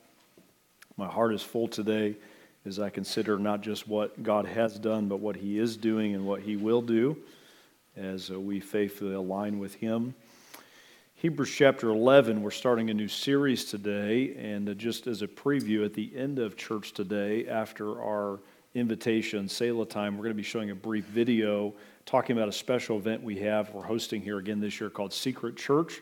[0.97, 2.15] My heart is full today
[2.63, 6.27] as I consider not just what God has done, but what He is doing and
[6.27, 7.17] what He will do
[7.97, 10.13] as uh, we faithfully align with Him.
[11.15, 15.85] Hebrews chapter 11, we're starting a new series today, and uh, just as a preview,
[15.85, 18.39] at the end of church today, after our
[18.75, 21.73] invitation, Selah time, we're going to be showing a brief video
[22.05, 23.73] talking about a special event we have.
[23.73, 26.01] We're hosting here again this year called Secret Church,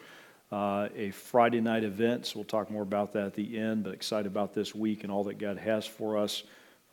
[0.51, 2.25] uh, a Friday night event.
[2.25, 5.11] So we'll talk more about that at the end, but excited about this week and
[5.11, 6.43] all that God has for us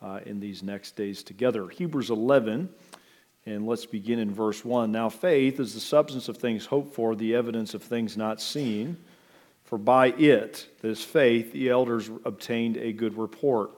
[0.01, 1.67] uh, in these next days together.
[1.67, 2.69] Hebrews 11.
[3.45, 4.91] And let's begin in verse 1.
[4.91, 8.97] Now, faith is the substance of things hoped for, the evidence of things not seen.
[9.63, 13.71] For by it, this faith, the elders obtained a good report.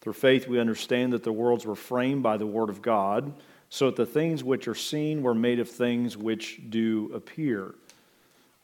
[0.00, 3.32] Through faith, we understand that the worlds were framed by the Word of God,
[3.70, 7.74] so that the things which are seen were made of things which do appear.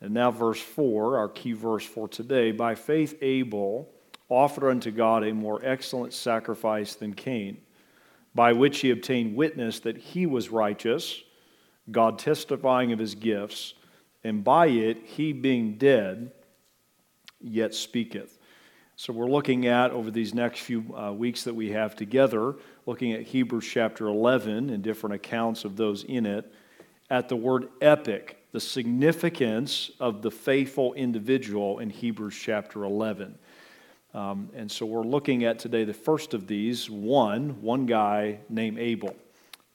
[0.01, 2.53] And now, verse 4, our key verse for today.
[2.53, 3.89] By faith, Abel
[4.29, 7.59] offered unto God a more excellent sacrifice than Cain,
[8.35, 11.23] by which he obtained witness that he was righteous,
[11.91, 13.75] God testifying of his gifts,
[14.25, 16.33] and by it he being dead
[17.41, 18.36] yet speaketh.
[18.99, 22.55] So, we're looking at over these next few uh, weeks that we have together,
[22.87, 26.51] looking at Hebrews chapter 11 and different accounts of those in it,
[27.11, 33.39] at the word epic, the significance of the faithful individual in Hebrews chapter 11.
[34.15, 38.79] Um, and so, we're looking at today the first of these one, one guy named
[38.79, 39.15] Abel.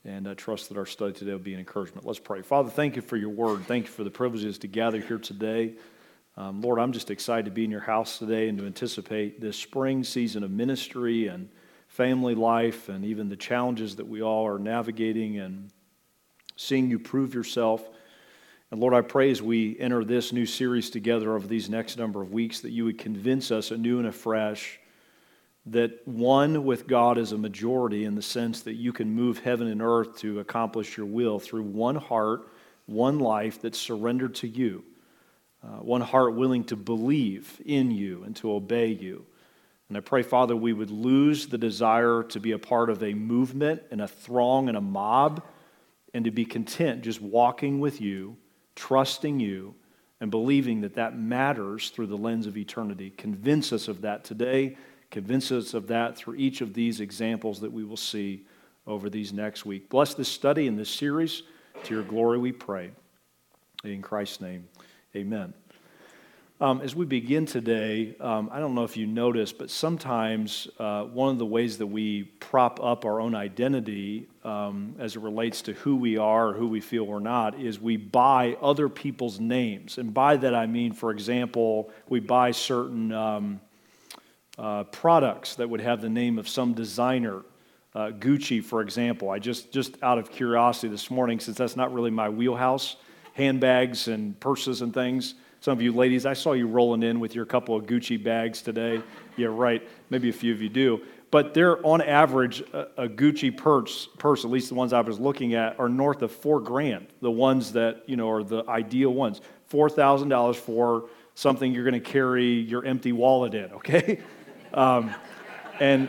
[0.04, 2.04] And I trust that our study today will be an encouragement.
[2.04, 2.42] Let's pray.
[2.42, 3.66] Father, thank you for your word.
[3.66, 5.74] Thank you for the privileges to gather here today.
[6.36, 9.56] Um, Lord, I'm just excited to be in your house today and to anticipate this
[9.56, 11.50] spring season of ministry and
[11.88, 15.70] family life and even the challenges that we all are navigating and
[16.56, 17.86] seeing you prove yourself.
[18.70, 22.22] And Lord, I pray as we enter this new series together over these next number
[22.22, 24.80] of weeks that you would convince us anew and afresh
[25.66, 29.68] that one with God is a majority in the sense that you can move heaven
[29.68, 32.48] and earth to accomplish your will through one heart,
[32.86, 34.82] one life that's surrendered to you
[35.64, 39.24] uh, one heart willing to believe in you and to obey you.
[39.88, 43.14] And I pray, Father, we would lose the desire to be a part of a
[43.14, 45.42] movement and a throng and a mob
[46.14, 48.36] and to be content just walking with you,
[48.74, 49.74] trusting you,
[50.20, 53.10] and believing that that matters through the lens of eternity.
[53.10, 54.76] Convince us of that today.
[55.10, 58.46] Convince us of that through each of these examples that we will see
[58.86, 59.88] over these next week.
[59.88, 61.42] Bless this study and this series.
[61.84, 62.92] To your glory we pray.
[63.84, 64.68] In Christ's name.
[65.14, 65.52] Amen.
[66.58, 71.02] Um, as we begin today, um, I don't know if you noticed, but sometimes uh,
[71.04, 75.60] one of the ways that we prop up our own identity um, as it relates
[75.62, 79.38] to who we are or who we feel we're not is we buy other people's
[79.38, 79.98] names.
[79.98, 83.60] And by that I mean, for example, we buy certain um,
[84.56, 87.42] uh, products that would have the name of some designer.
[87.94, 89.28] Uh, Gucci, for example.
[89.28, 92.96] I just, just out of curiosity this morning, since that's not really my wheelhouse,
[93.32, 95.34] handbags and purses and things.
[95.60, 98.62] Some of you ladies, I saw you rolling in with your couple of Gucci bags
[98.62, 99.00] today.
[99.36, 99.88] Yeah, right.
[100.10, 101.02] Maybe a few of you do.
[101.30, 105.18] But they're on average, a, a Gucci purse, purse, at least the ones I was
[105.18, 107.06] looking at, are north of four grand.
[107.20, 109.40] The ones that, you know, are the ideal ones.
[109.70, 114.20] $4,000 for something you're going to carry your empty wallet in, okay?
[114.74, 115.14] Um,
[115.80, 116.08] and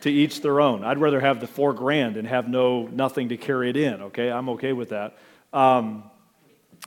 [0.00, 0.84] to each their own.
[0.84, 4.30] I'd rather have the four grand and have no nothing to carry it in, okay?
[4.30, 5.18] I'm okay with that.
[5.52, 6.04] Um,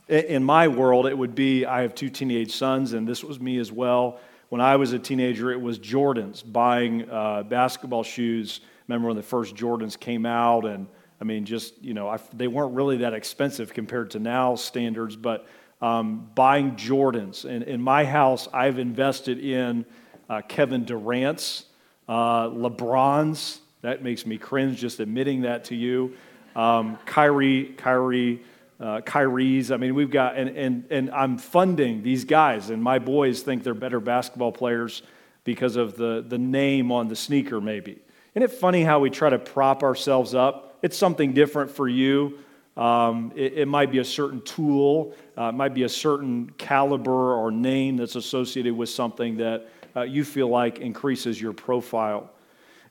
[0.08, 3.58] in my world, it would be I have two teenage sons, and this was me
[3.58, 4.20] as well.
[4.48, 8.60] When I was a teenager, it was Jordans, buying uh, basketball shoes.
[8.86, 10.86] Remember when the first Jordans came out, and
[11.20, 15.16] I mean, just, you know, I, they weren't really that expensive compared to now standards,
[15.16, 15.46] but
[15.80, 17.44] um, buying Jordans.
[17.44, 19.86] And in my house, I've invested in
[20.28, 21.64] uh, Kevin Durant's,
[22.08, 23.60] uh, LeBron's.
[23.82, 26.14] That makes me cringe just admitting that to you.
[26.54, 28.42] Um, Kyrie, Kyrie
[28.82, 29.70] uh, Kyrie's.
[29.70, 33.62] I mean, we've got, and, and, and I'm funding these guys, and my boys think
[33.62, 35.02] they're better basketball players
[35.44, 38.02] because of the, the name on the sneaker, maybe.
[38.34, 40.78] Isn't it funny how we try to prop ourselves up?
[40.82, 42.38] It's something different for you,
[42.76, 47.34] Um, it, it, might be a certain tool, uh, it might be a certain caliber
[47.34, 52.30] or name that's associated with something that uh, you feel like increases your profile.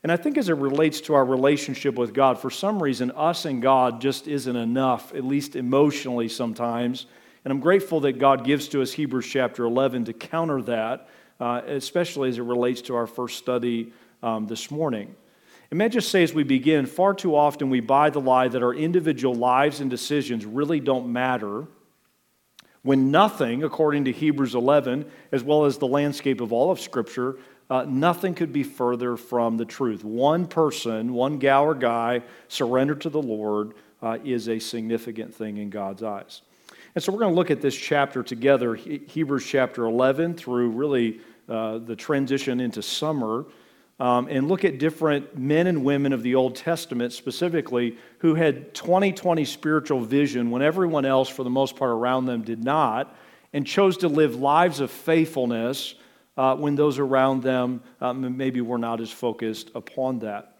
[0.03, 3.45] And I think as it relates to our relationship with God, for some reason, us
[3.45, 7.05] and God just isn't enough, at least emotionally sometimes.
[7.45, 11.07] And I'm grateful that God gives to us Hebrews chapter 11 to counter that,
[11.39, 13.93] uh, especially as it relates to our first study
[14.23, 15.15] um, this morning.
[15.69, 18.47] And may I just say as we begin, far too often we buy the lie
[18.47, 21.67] that our individual lives and decisions really don't matter
[22.83, 27.37] when nothing, according to Hebrews 11, as well as the landscape of all of Scripture,
[27.71, 30.03] uh, nothing could be further from the truth.
[30.03, 35.55] One person, one gal or guy surrendered to the Lord uh, is a significant thing
[35.55, 36.41] in God's eyes.
[36.93, 41.21] And so we're going to look at this chapter together, Hebrews chapter 11, through really
[41.47, 43.45] uh, the transition into summer
[44.01, 48.73] um, and look at different men and women of the Old Testament specifically who had
[48.73, 53.15] 2020 spiritual vision when everyone else, for the most part around them, did not,
[53.53, 55.95] and chose to live lives of faithfulness
[56.41, 60.57] uh, when those around them um, maybe were not as focused upon that.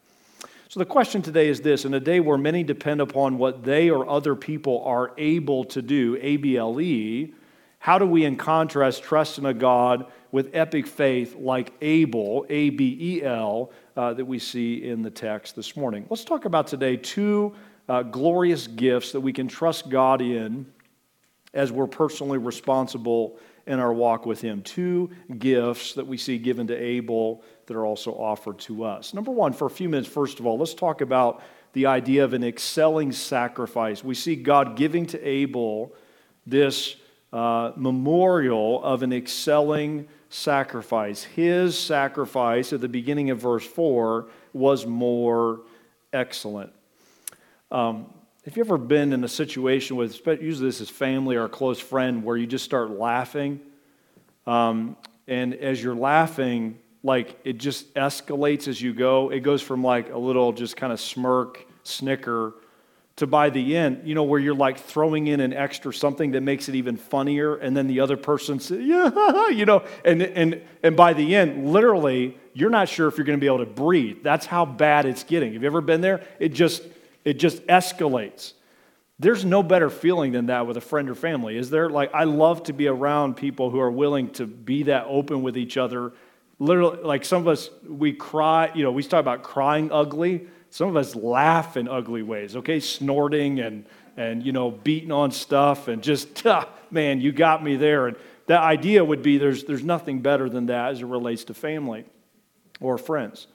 [0.69, 3.89] So, the question today is this In a day where many depend upon what they
[3.89, 7.33] or other people are able to do, ABLE,
[7.79, 12.69] how do we, in contrast, trust in a God with epic faith like Abel, A
[12.69, 16.05] B E L, uh, that we see in the text this morning?
[16.11, 17.55] Let's talk about today two
[17.89, 20.67] uh, glorious gifts that we can trust God in
[21.55, 23.39] as we're personally responsible
[23.71, 24.61] in our walk with Him.
[24.61, 25.09] Two
[25.39, 29.13] gifts that we see given to Abel that are also offered to us.
[29.13, 31.41] Number one, for a few minutes, first of all, let's talk about
[31.71, 34.03] the idea of an excelling sacrifice.
[34.03, 35.95] We see God giving to Abel
[36.45, 36.97] this
[37.31, 41.23] uh, memorial of an excelling sacrifice.
[41.23, 45.61] His sacrifice at the beginning of verse 4 was more
[46.11, 46.73] excellent.
[47.71, 51.49] Um, have you've ever been in a situation with, usually this is family or a
[51.49, 53.59] close friend, where you just start laughing?
[54.47, 54.97] Um,
[55.27, 59.29] and as you're laughing, like it just escalates as you go.
[59.29, 62.53] It goes from like a little just kind of smirk, snicker,
[63.17, 66.41] to by the end, you know, where you're like throwing in an extra something that
[66.41, 70.61] makes it even funnier, and then the other person says, yeah, you know, and, and,
[70.81, 73.65] and by the end, literally, you're not sure if you're going to be able to
[73.65, 74.23] breathe.
[74.23, 75.53] That's how bad it's getting.
[75.53, 76.25] Have you ever been there?
[76.39, 76.83] It just,
[77.23, 78.53] it just escalates.
[79.19, 81.89] There's no better feeling than that with a friend or family, is there?
[81.89, 85.57] Like, I love to be around people who are willing to be that open with
[85.57, 86.13] each other.
[86.57, 90.47] Literally, like some of us, we cry, you know, we talk about crying ugly.
[90.71, 92.79] Some of us laugh in ugly ways, okay?
[92.79, 93.85] Snorting and,
[94.17, 96.43] and you know, beating on stuff and just,
[96.91, 98.07] man, you got me there.
[98.07, 98.17] And
[98.47, 102.05] the idea would be there's, there's nothing better than that as it relates to family
[102.79, 103.45] or friends.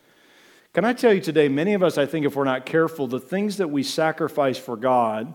[0.76, 3.19] Can I tell you today, many of us, I think, if we're not careful, the
[3.19, 5.32] things that we sacrifice for God,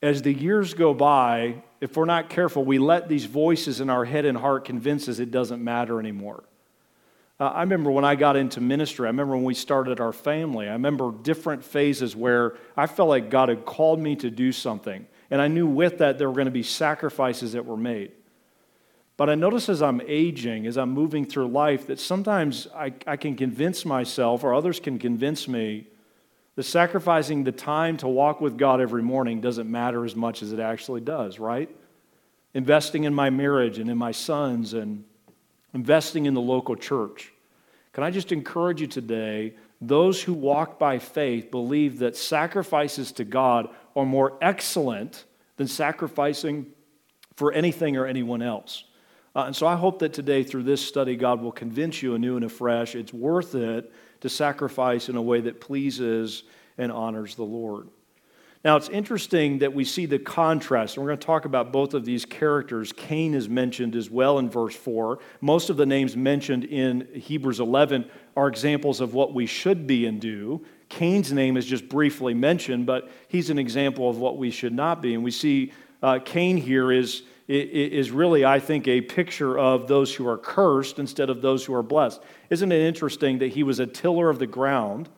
[0.00, 4.06] as the years go by, if we're not careful, we let these voices in our
[4.06, 6.44] head and heart convince us it doesn't matter anymore.
[7.38, 10.66] Uh, I remember when I got into ministry, I remember when we started our family,
[10.66, 15.06] I remember different phases where I felt like God had called me to do something.
[15.30, 18.12] And I knew with that there were going to be sacrifices that were made.
[19.18, 23.16] But I notice as I'm aging, as I'm moving through life, that sometimes I, I
[23.16, 25.88] can convince myself, or others can convince me,
[26.54, 30.52] that sacrificing the time to walk with God every morning doesn't matter as much as
[30.52, 31.68] it actually does, right?
[32.54, 35.02] Investing in my marriage and in my sons and
[35.74, 37.32] investing in the local church.
[37.92, 39.54] Can I just encourage you today?
[39.80, 45.24] Those who walk by faith believe that sacrifices to God are more excellent
[45.56, 46.66] than sacrificing
[47.34, 48.84] for anything or anyone else.
[49.34, 52.36] Uh, and so I hope that today, through this study, God will convince you anew
[52.36, 56.44] and afresh it's worth it to sacrifice in a way that pleases
[56.76, 57.88] and honors the Lord.
[58.64, 61.94] Now, it's interesting that we see the contrast, and we're going to talk about both
[61.94, 62.92] of these characters.
[62.92, 65.20] Cain is mentioned as well in verse 4.
[65.40, 70.06] Most of the names mentioned in Hebrews 11 are examples of what we should be
[70.06, 70.64] and do.
[70.88, 75.00] Cain's name is just briefly mentioned, but he's an example of what we should not
[75.00, 75.14] be.
[75.14, 80.14] And we see uh, Cain here is, is really, I think, a picture of those
[80.14, 82.22] who are cursed instead of those who are blessed.
[82.50, 85.08] Isn't it interesting that he was a tiller of the ground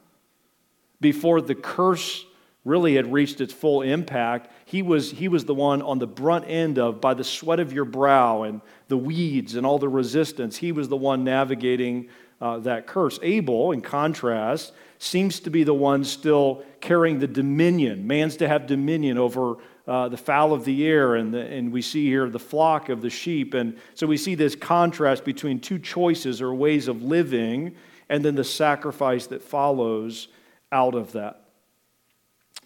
[1.01, 2.25] before the curse
[2.65, 6.45] really had reached its full impact, he was, he was the one on the brunt
[6.47, 10.57] end of, by the sweat of your brow and the weeds and all the resistance,
[10.57, 12.09] he was the one navigating
[12.41, 13.19] uh, that curse.
[13.23, 18.07] Abel, in contrast, seems to be the one still carrying the dominion.
[18.07, 19.57] Man's to have dominion over
[19.91, 23.03] uh, the fowl of the air, and, the, and we see here the flock of
[23.03, 23.55] the sheep.
[23.55, 27.75] And so we see this contrast between two choices or ways of living,
[28.09, 30.29] and then the sacrifice that follows
[30.71, 31.43] out of that.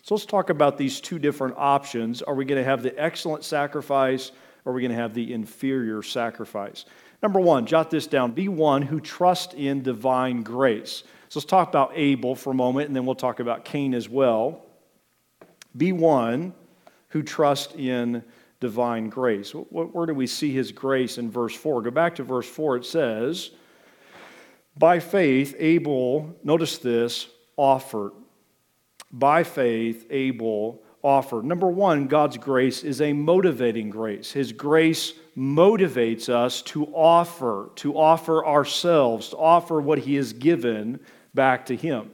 [0.02, 2.20] So let's talk about these two different options.
[2.20, 4.30] Are we going to have the excellent sacrifice
[4.66, 6.84] or are we going to have the inferior sacrifice?
[7.22, 11.04] Number one, jot this down be one who trusts in divine grace.
[11.30, 14.10] So let's talk about Abel for a moment and then we'll talk about Cain as
[14.10, 14.66] well.
[15.74, 16.52] Be one
[17.14, 18.22] who trust in
[18.60, 19.52] divine grace.
[19.52, 21.80] Where do we see his grace in verse 4?
[21.80, 22.78] Go back to verse 4.
[22.78, 23.52] It says,
[24.76, 28.12] By faith, Abel, notice this, offered
[29.14, 31.44] by faith, Abel offered.
[31.44, 34.32] Number one, God's grace is a motivating grace.
[34.32, 40.98] His grace motivates us to offer, to offer ourselves, to offer what He has given
[41.32, 42.10] back to Him.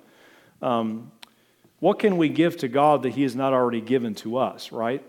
[0.61, 1.11] Um,
[1.81, 5.05] what can we give to God that He has not already given to us, right?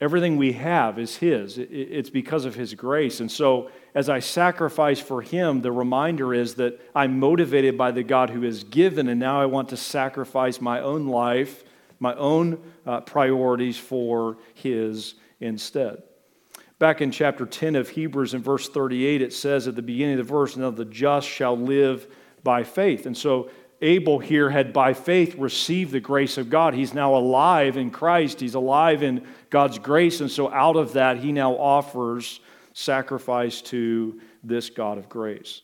[0.00, 1.58] Everything we have is His.
[1.58, 3.20] It's because of His grace.
[3.20, 8.02] And so, as I sacrifice for Him, the reminder is that I'm motivated by the
[8.02, 11.62] God who has given, and now I want to sacrifice my own life,
[12.00, 16.02] my own uh, priorities for His instead.
[16.80, 20.26] Back in chapter 10 of Hebrews, in verse 38, it says at the beginning of
[20.26, 23.06] the verse, Now the just shall live by faith.
[23.06, 23.50] And so,
[23.82, 26.72] Abel here had by faith received the grace of God.
[26.72, 30.20] He's now alive in Christ, he's alive in God's grace.
[30.20, 32.40] And so, out of that, he now offers
[32.72, 35.62] sacrifice to this God of grace.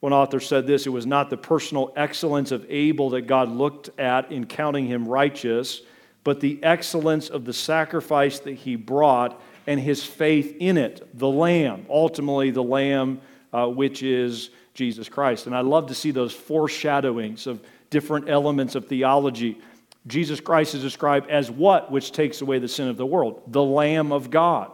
[0.00, 3.88] One author said this it was not the personal excellence of Abel that God looked
[3.98, 5.80] at in counting him righteous,
[6.24, 11.28] but the excellence of the sacrifice that he brought and his faith in it, the
[11.28, 15.46] Lamb, ultimately, the Lamb, uh, which is Jesus Christ.
[15.46, 19.58] And I love to see those foreshadowings of different elements of theology.
[20.06, 23.42] Jesus Christ is described as what which takes away the sin of the world?
[23.46, 24.70] The Lamb of God.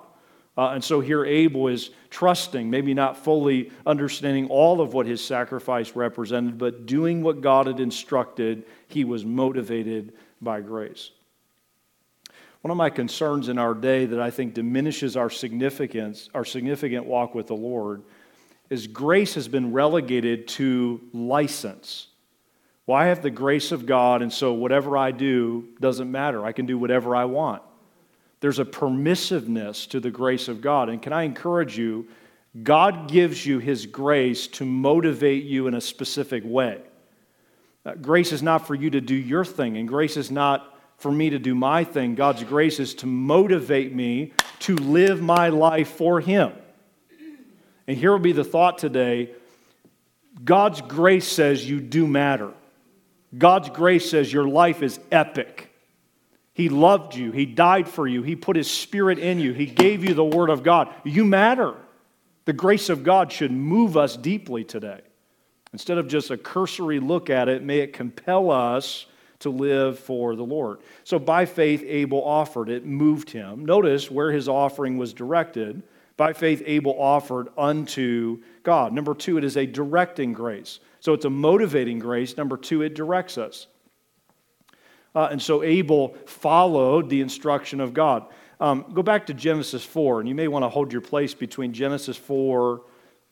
[0.57, 5.25] Uh, and so here Abel is trusting, maybe not fully understanding all of what his
[5.25, 8.64] sacrifice represented, but doing what God had instructed.
[8.88, 11.12] He was motivated by grace.
[12.62, 17.07] One of my concerns in our day that I think diminishes our significance, our significant
[17.07, 18.02] walk with the Lord,
[18.71, 22.07] is grace has been relegated to license.
[22.87, 26.45] Well, I have the grace of God, and so whatever I do doesn't matter.
[26.45, 27.62] I can do whatever I want.
[28.41, 30.89] There's a permissiveness to the grace of God.
[30.89, 32.09] And can I encourage you?
[32.62, 36.81] God gives you His grace to motivate you in a specific way.
[37.85, 41.11] Uh, grace is not for you to do your thing, and grace is not for
[41.11, 42.15] me to do my thing.
[42.15, 46.53] God's grace is to motivate me to live my life for Him.
[47.90, 49.30] And here will be the thought today
[50.44, 52.52] God's grace says you do matter.
[53.37, 55.75] God's grace says your life is epic.
[56.52, 57.32] He loved you.
[57.32, 58.23] He died for you.
[58.23, 59.54] He put His Spirit in you.
[59.54, 60.94] He gave you the Word of God.
[61.02, 61.75] You matter.
[62.44, 65.00] The grace of God should move us deeply today.
[65.73, 69.06] Instead of just a cursory look at it, may it compel us
[69.40, 70.78] to live for the Lord.
[71.02, 72.68] So by faith, Abel offered.
[72.68, 73.64] It moved him.
[73.64, 75.82] Notice where his offering was directed.
[76.21, 78.93] By faith, Abel offered unto God.
[78.93, 80.79] Number two, it is a directing grace.
[81.00, 82.37] So it's a motivating grace.
[82.37, 83.69] Number two, it directs us.
[85.15, 88.27] Uh, and so Abel followed the instruction of God.
[88.61, 91.73] Um, go back to Genesis 4, and you may want to hold your place between
[91.73, 92.83] Genesis 4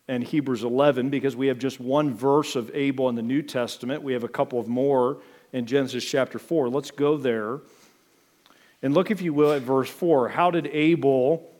[0.09, 4.02] and Hebrews 11 because we have just one verse of Abel in the New Testament.
[4.02, 5.18] We have a couple of more
[5.52, 6.71] in Genesis chapter 4.
[6.71, 7.61] Let's go there.
[8.80, 10.30] And look, if you will, at verse 4.
[10.30, 11.52] How did Abel,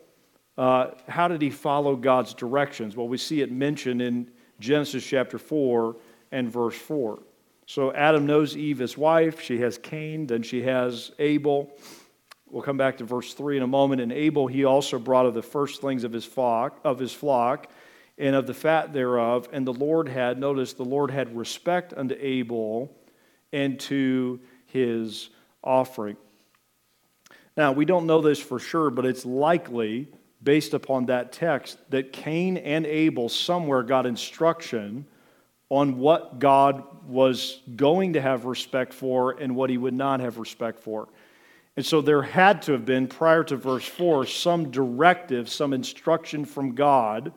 [0.59, 2.93] uh, how did he follow God's directions?
[2.93, 5.95] Well, we see it mentioned in Genesis chapter 4
[6.33, 7.19] and verse 4.
[7.65, 9.39] So Adam knows Eve, his wife.
[9.39, 11.71] She has Cain, then she has Abel.
[12.49, 14.01] We'll come back to verse 3 in a moment.
[14.01, 17.67] And Abel he also brought of the firstlings of his flock, of his flock,
[18.17, 19.47] and of the fat thereof.
[19.53, 22.93] And the Lord had, notice, the Lord had respect unto Abel
[23.53, 25.29] and to his
[25.63, 26.17] offering.
[27.55, 30.09] Now, we don't know this for sure, but it's likely,
[30.41, 35.05] based upon that text, that Cain and Abel somewhere got instruction
[35.69, 40.37] on what God was going to have respect for and what he would not have
[40.37, 41.07] respect for.
[41.75, 46.43] And so there had to have been, prior to verse 4, some directive, some instruction
[46.43, 47.31] from God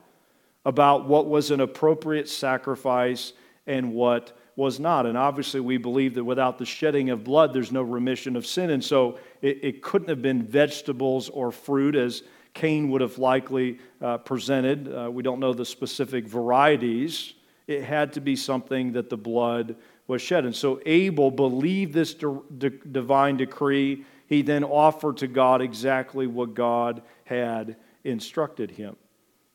[0.64, 3.34] about what was an appropriate sacrifice
[3.66, 5.06] and what was not.
[5.06, 8.70] And obviously, we believe that without the shedding of blood, there's no remission of sin.
[8.70, 12.22] And so it, it couldn't have been vegetables or fruit as
[12.54, 14.92] Cain would have likely uh, presented.
[14.92, 17.34] Uh, we don't know the specific varieties
[17.66, 20.44] it had to be something that the blood was shed.
[20.44, 24.04] And so Abel believed this divine decree.
[24.26, 28.96] He then offered to God exactly what God had instructed him.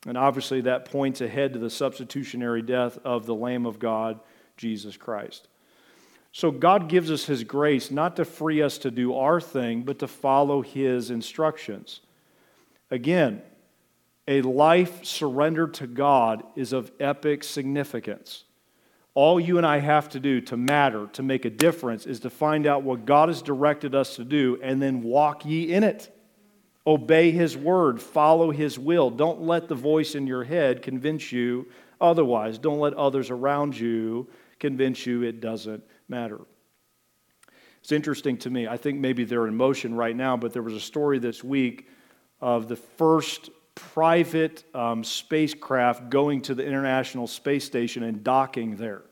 [0.05, 4.19] And obviously, that points ahead to the substitutionary death of the Lamb of God,
[4.55, 5.49] Jesus Christ.
[6.31, 9.99] So God gives us His grace not to free us to do our thing, but
[9.99, 12.01] to follow His instructions.
[12.89, 13.41] Again,
[14.27, 18.43] a life surrendered to God is of epic significance.
[19.13, 22.29] All you and I have to do to matter, to make a difference, is to
[22.29, 26.13] find out what God has directed us to do and then walk ye in it.
[26.85, 29.09] Obey His word, follow His will.
[29.09, 31.67] Don't let the voice in your head convince you
[31.99, 32.57] otherwise.
[32.57, 34.27] Don't let others around you
[34.59, 36.39] convince you it doesn't matter.
[37.81, 38.67] It's interesting to me.
[38.67, 41.87] I think maybe they're in motion right now, but there was a story this week
[42.41, 49.03] of the first private um, spacecraft going to the International Space Station and docking there.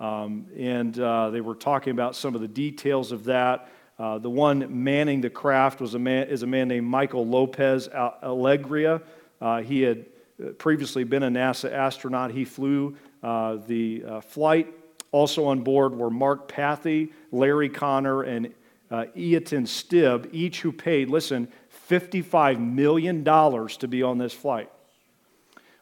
[0.00, 3.68] Um, and uh, they were talking about some of the details of that.
[3.98, 7.88] Uh, the one manning the craft was a man, is a man named Michael Lopez
[7.88, 9.00] Alegria.
[9.40, 10.06] Uh, he had
[10.42, 12.32] uh, previously been a NASA astronaut.
[12.32, 14.74] He flew uh, the uh, flight
[15.12, 18.52] also on board were Mark Pathy, Larry Connor, and
[18.90, 21.48] uh, Eytan Stibbe, each who paid, listen,
[21.88, 24.70] $55 million to be on this flight.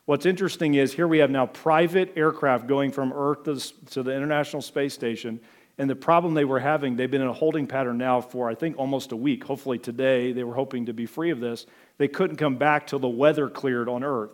[0.06, 3.44] What's interesting is here we have now private aircraft going from Earth
[3.90, 5.40] to, the International Space Station.
[5.78, 8.54] And the problem they were having, they've been in a holding pattern now for, I
[8.54, 9.44] think, almost a week.
[9.44, 11.64] Hopefully today, they were hoping to be free of this.
[11.96, 14.32] They couldn't come back till the weather cleared on Earth.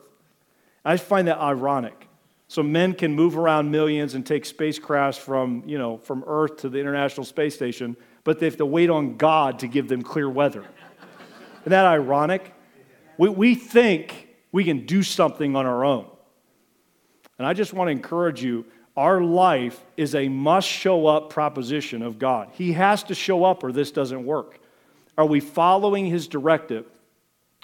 [0.84, 2.08] I find that ironic.
[2.48, 6.68] So men can move around millions and take spacecrafts from, you know, from Earth to
[6.68, 10.30] the International Space Station, but they have to wait on God to give them clear
[10.30, 10.64] weather.
[11.66, 12.54] Isn't that ironic?
[13.18, 16.06] We, we think we can do something on our own.
[17.38, 18.64] And I just want to encourage you
[18.96, 22.50] our life is a must show up proposition of God.
[22.52, 24.60] He has to show up or this doesn't work.
[25.18, 26.86] Are we following His directive?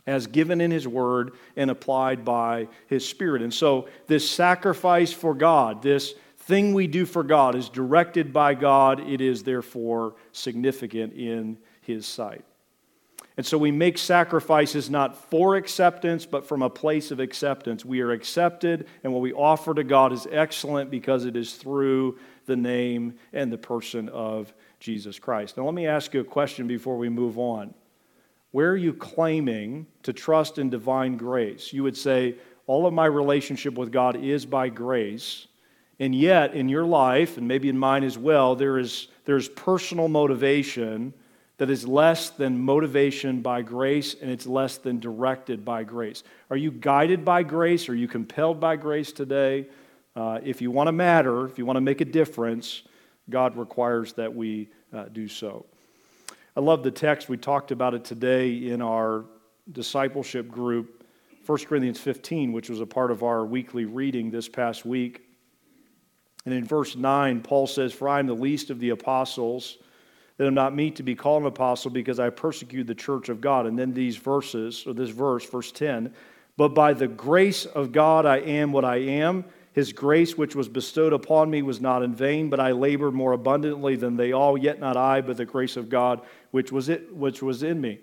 [0.04, 3.40] as given in His Word and applied by His Spirit.
[3.40, 8.54] And so, this sacrifice for God, this thing we do for God, is directed by
[8.54, 8.99] God.
[8.99, 12.44] It is therefore significant in His sight.
[13.37, 17.85] And so we make sacrifices not for acceptance, but from a place of acceptance.
[17.85, 22.19] We are accepted, and what we offer to God is excellent because it is through
[22.47, 25.56] the name and the person of Jesus Christ.
[25.56, 27.73] Now, let me ask you a question before we move on.
[28.50, 31.73] Where are you claiming to trust in divine grace?
[31.73, 35.47] You would say, All of my relationship with God is by grace.
[35.99, 40.09] And yet, in your life, and maybe in mine as well, there is there's personal
[40.09, 41.15] motivation
[41.63, 46.25] that is less than motivation by grace and it's less than directed by grace.
[46.51, 47.89] Are you guided by grace?
[47.89, 49.69] Are you compelled by grace today?
[50.17, 52.83] Uh, if you want to matter, if you want to make a difference,
[53.31, 55.65] God requires that we uh, do so.
[56.57, 57.29] I love the text.
[57.29, 59.25] We talked about it today in our
[59.71, 61.07] discipleship group,
[61.47, 65.23] 1 Corinthians 15, which was a part of our weekly reading this past week.
[66.45, 69.79] And in verse 9, Paul says, For I am the least of the apostles,
[70.36, 73.40] that I'm not meet to be called an apostle because I persecute the church of
[73.40, 73.66] God.
[73.66, 76.12] And then these verses, or this verse, verse 10,
[76.56, 80.68] but by the grace of God I am what I am his grace, which was
[80.68, 84.58] bestowed upon me, was not in vain, but I labored more abundantly than they all,
[84.58, 88.00] yet not I, but the grace of God, which was, it, which was in me.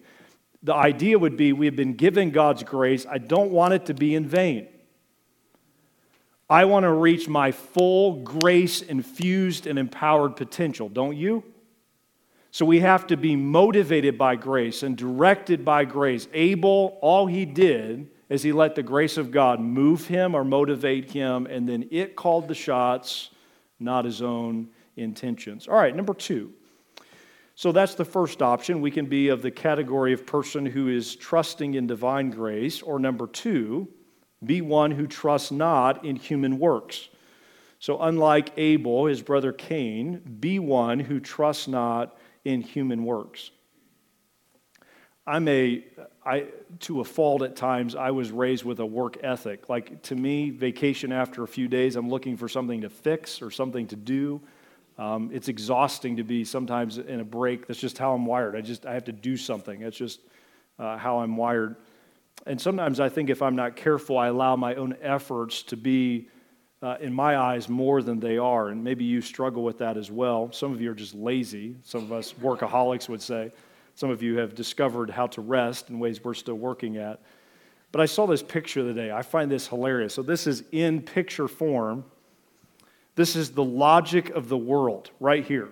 [0.64, 3.06] The idea would be we have been given God's grace.
[3.06, 4.68] I don't want it to be in vain.
[6.50, 11.44] I want to reach my full grace infused and empowered potential, don't you?
[12.52, 16.28] So we have to be motivated by grace and directed by grace.
[16.34, 21.12] Abel, all he did is he let the grace of God move him or motivate
[21.12, 23.30] him, and then it called the shots,
[23.80, 25.68] not his own intentions.
[25.68, 26.54] All right, number two.
[27.56, 28.82] So that's the first option.
[28.82, 33.00] We can be of the category of person who is trusting in divine grace, or
[33.00, 33.88] number two,
[34.46, 37.10] be one who trusts not in human works.
[37.80, 43.52] So, unlike Abel, his brother Cain, be one who trusts not in human works.
[45.28, 45.84] I'm a,
[46.26, 46.46] I,
[46.80, 49.70] to a fault at times, I was raised with a work ethic.
[49.70, 53.52] Like to me, vacation after a few days, I'm looking for something to fix or
[53.52, 54.42] something to do.
[54.98, 57.68] Um, it's exhausting to be sometimes in a break.
[57.68, 58.56] That's just how I'm wired.
[58.56, 59.82] I just, I have to do something.
[59.82, 60.20] That's just
[60.80, 61.76] uh, how I'm wired.
[62.48, 66.28] And sometimes I think if I'm not careful, I allow my own efforts to be,
[66.82, 68.70] uh, in my eyes, more than they are.
[68.70, 70.52] And maybe you struggle with that as well.
[70.52, 71.76] Some of you are just lazy.
[71.84, 73.52] Some of us workaholics would say.
[73.96, 77.20] Some of you have discovered how to rest in ways we're still working at.
[77.92, 79.12] But I saw this picture today.
[79.12, 80.14] I find this hilarious.
[80.14, 82.06] So, this is in picture form.
[83.16, 85.70] This is the logic of the world right here.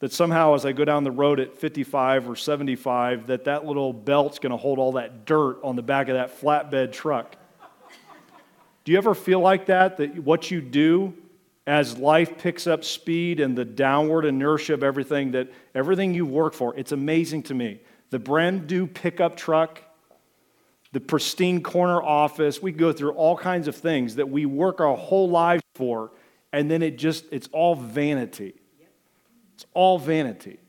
[0.00, 3.92] That somehow, as I go down the road at 55 or 75, that that little
[3.92, 7.36] belt's going to hold all that dirt on the back of that flatbed truck.
[8.88, 9.98] Do you ever feel like that?
[9.98, 11.12] That what you do
[11.66, 16.54] as life picks up speed and the downward inertia of everything that everything you work
[16.54, 17.82] for, it's amazing to me.
[18.08, 19.82] The brand new pickup truck,
[20.92, 24.96] the pristine corner office, we go through all kinds of things that we work our
[24.96, 26.10] whole lives for,
[26.54, 28.54] and then it just, it's all vanity.
[29.54, 30.60] It's all vanity.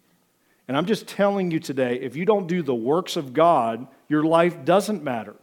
[0.68, 4.24] And I'm just telling you today if you don't do the works of God, your
[4.24, 5.38] life doesn't matter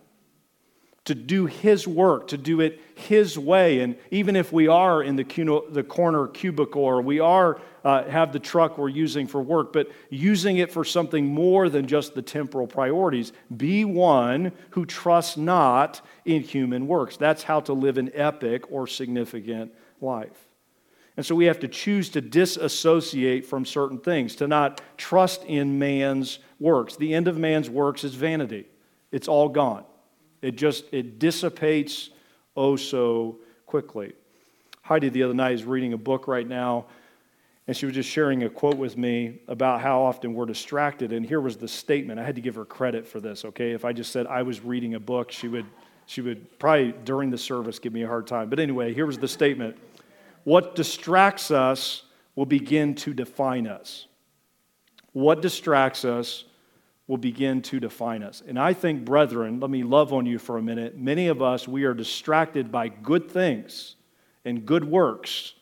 [1.07, 3.81] to do His work, to do it His way.
[3.81, 8.33] And even if we are in the, the corner cubicle or we are uh, have
[8.33, 12.23] the truck we're using for work, but using it for something more than just the
[12.23, 17.17] temporal priorities, be one who trusts not in human works.
[17.17, 20.49] That's how to live an epic or significant life.
[21.17, 25.79] And so we have to choose to disassociate from certain things, to not trust in
[25.79, 26.97] man's works.
[26.97, 28.67] The end of man's works is vanity.
[29.13, 29.85] It's all gone.
[30.47, 32.11] It just it dissipates
[32.57, 34.13] oh so quickly.
[34.83, 36.87] Heidi the other night is reading a book right now,
[37.67, 41.13] and she was just sharing a quote with me about how often we're distracted.
[41.13, 42.21] And here was the statement.
[42.21, 43.73] I had to give her credit for this, okay?
[43.73, 45.67] If I just said I was reading a book, she would
[46.07, 48.49] she would probably during the service give me a hard time.
[48.49, 49.77] But anyway, here was the statement.
[50.45, 52.05] What distracts us
[52.37, 54.07] will begin to define us.
[55.13, 56.45] What distracts us
[57.09, 58.43] will begin to define us.
[58.47, 60.97] And I think, brethren, let me love on you for a minute.
[60.97, 63.95] Many of us, we are distracted by good things
[64.45, 65.55] and good works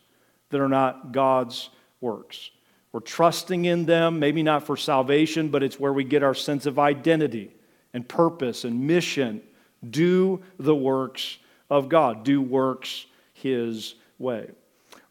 [0.51, 1.69] that are not God's
[2.01, 2.51] works.
[2.93, 6.65] We're trusting in them, maybe not for salvation, but it's where we get our sense
[6.65, 7.55] of identity
[7.93, 9.43] and purpose and mission.
[9.89, 14.51] Do the works of God, do works His way.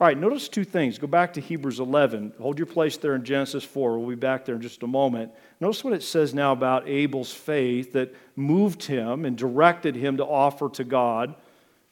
[0.04, 0.98] All right, notice two things.
[0.98, 2.34] Go back to Hebrews 11.
[2.38, 3.98] Hold your place there in Genesis 4.
[3.98, 5.32] We'll be back there in just a moment.
[5.62, 10.26] Notice what it says now about Abel's faith that moved him and directed him to
[10.26, 11.36] offer to God.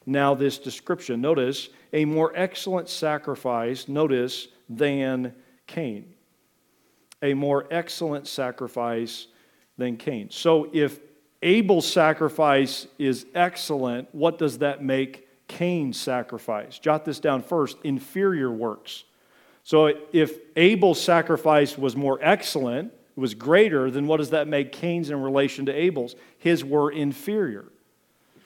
[0.05, 1.21] Now, this description.
[1.21, 5.33] Notice, a more excellent sacrifice, notice, than
[5.65, 6.13] Cain.
[7.21, 9.27] A more excellent sacrifice
[9.77, 10.31] than Cain.
[10.31, 10.99] So, if
[11.41, 16.79] Abel's sacrifice is excellent, what does that make Cain's sacrifice.
[16.79, 19.03] Jot this down first inferior works.
[19.63, 24.71] So if Abel's sacrifice was more excellent, it was greater, then what does that make
[24.71, 26.15] Cain's in relation to Abel's?
[26.37, 27.65] His were inferior.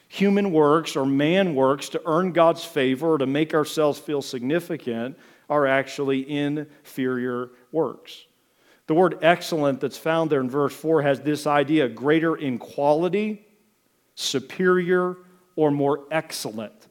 [0.08, 5.18] Human works or man works to earn God's favor or to make ourselves feel significant
[5.48, 8.26] are actually inferior works.
[8.88, 13.46] The word excellent that's found there in verse 4 has this idea greater in quality,
[14.15, 15.18] superior,
[15.56, 16.88] or more excellent.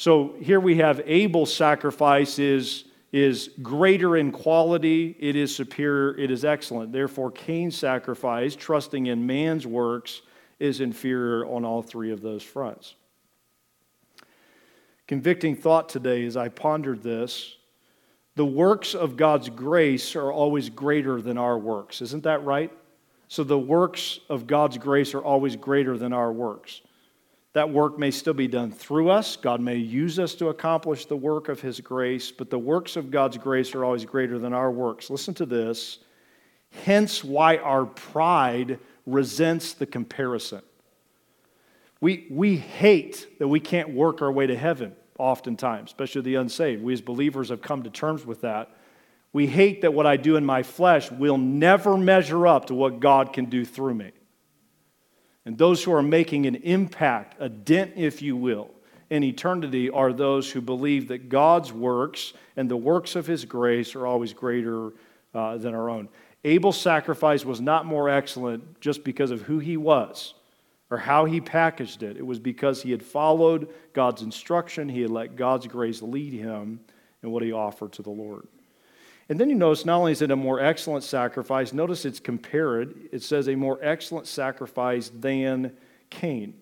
[0.00, 6.30] So here we have Abel's sacrifice is, is greater in quality, it is superior, it
[6.30, 6.90] is excellent.
[6.90, 10.22] Therefore, Cain's sacrifice, trusting in man's works,
[10.58, 12.94] is inferior on all three of those fronts.
[15.06, 17.56] Convicting thought today as I pondered this
[18.36, 22.00] the works of God's grace are always greater than our works.
[22.00, 22.72] Isn't that right?
[23.28, 26.80] So the works of God's grace are always greater than our works.
[27.52, 29.36] That work may still be done through us.
[29.36, 33.10] God may use us to accomplish the work of His grace, but the works of
[33.10, 35.10] God's grace are always greater than our works.
[35.10, 35.98] Listen to this.
[36.84, 40.62] Hence, why our pride resents the comparison.
[42.00, 46.82] We, we hate that we can't work our way to heaven, oftentimes, especially the unsaved.
[46.82, 48.70] We as believers have come to terms with that.
[49.32, 53.00] We hate that what I do in my flesh will never measure up to what
[53.00, 54.12] God can do through me.
[55.50, 58.70] And those who are making an impact, a dent, if you will,
[59.10, 63.96] in eternity are those who believe that God's works and the works of His grace
[63.96, 64.92] are always greater
[65.34, 66.08] uh, than our own.
[66.44, 70.34] Abel's sacrifice was not more excellent just because of who he was
[70.88, 72.16] or how he packaged it.
[72.16, 76.78] It was because he had followed God's instruction, he had let God's grace lead him
[77.24, 78.46] in what he offered to the Lord.
[79.30, 82.96] And then you notice not only is it a more excellent sacrifice, notice it's compared.
[83.12, 85.72] It says a more excellent sacrifice than
[86.10, 86.54] Cain.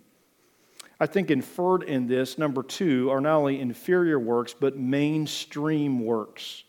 [1.00, 6.64] I think inferred in this, number two, are not only inferior works, but mainstream works.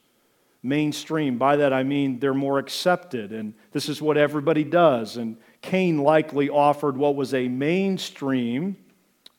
[0.64, 5.18] Mainstream, by that I mean they're more accepted, and this is what everybody does.
[5.18, 8.78] And Cain likely offered what was a mainstream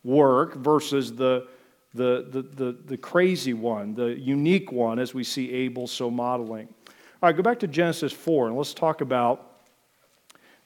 [0.04, 1.48] work versus the
[1.94, 6.68] the, the, the, the crazy one, the unique one, as we see Abel so modeling.
[6.86, 9.62] All right, go back to Genesis 4 and let's talk about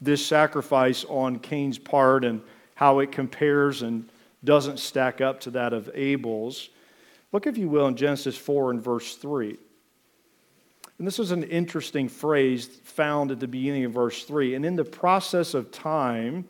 [0.01, 2.43] this sacrifice on Cain's part and
[2.75, 4.09] how it compares and
[4.45, 6.69] doesn't stack up to that of Abel's.
[7.33, 9.57] Look, if you will, in Genesis 4 and verse 3.
[10.99, 14.55] And this is an interesting phrase found at the beginning of verse 3.
[14.55, 16.47] And in the process of time,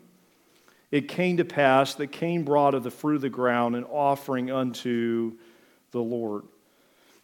[0.95, 4.49] it came to pass that Cain brought of the fruit of the ground an offering
[4.49, 5.33] unto
[5.91, 6.43] the Lord.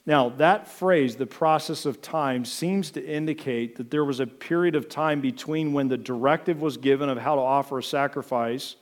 [0.06, 4.76] Now, that phrase, the process of time, seems to indicate that there was a period
[4.76, 8.76] of time between when the directive was given of how to offer a sacrifice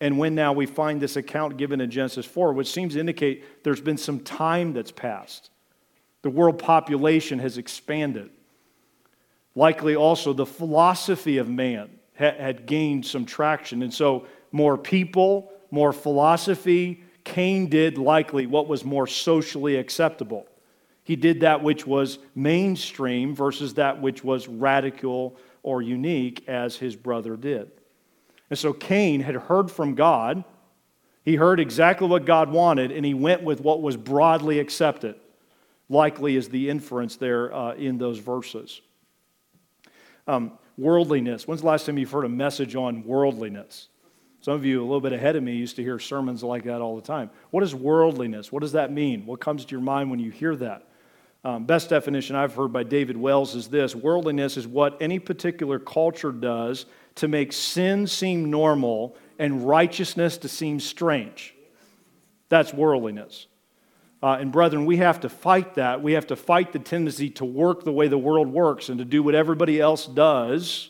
[0.00, 3.62] and when now we find this account given in Genesis 4, which seems to indicate
[3.62, 5.50] there's been some time that's passed.
[6.22, 8.30] The world population has expanded.
[9.54, 13.82] Likely also the philosophy of man had gained some traction.
[13.82, 20.46] And so more people, more philosophy, Cain did likely what was more socially acceptable.
[21.02, 26.94] He did that which was mainstream versus that which was radical or unique, as his
[26.94, 27.70] brother did.
[28.50, 30.44] And so Cain had heard from God.
[31.24, 35.16] He heard exactly what God wanted, and he went with what was broadly accepted.
[35.88, 38.80] Likely is the inference there uh, in those verses.
[40.26, 41.46] Um, worldliness.
[41.46, 43.88] When's the last time you've heard a message on worldliness?
[44.40, 46.82] Some of you, a little bit ahead of me, used to hear sermons like that
[46.82, 47.30] all the time.
[47.50, 48.52] What is worldliness?
[48.52, 49.24] What does that mean?
[49.24, 50.86] What comes to your mind when you hear that?
[51.44, 55.78] Um, best definition I've heard by David Wells is this Worldliness is what any particular
[55.78, 61.54] culture does to make sin seem normal and righteousness to seem strange.
[62.48, 63.46] That's worldliness.
[64.24, 66.02] Uh, and brethren, we have to fight that.
[66.02, 69.04] We have to fight the tendency to work the way the world works and to
[69.04, 70.88] do what everybody else does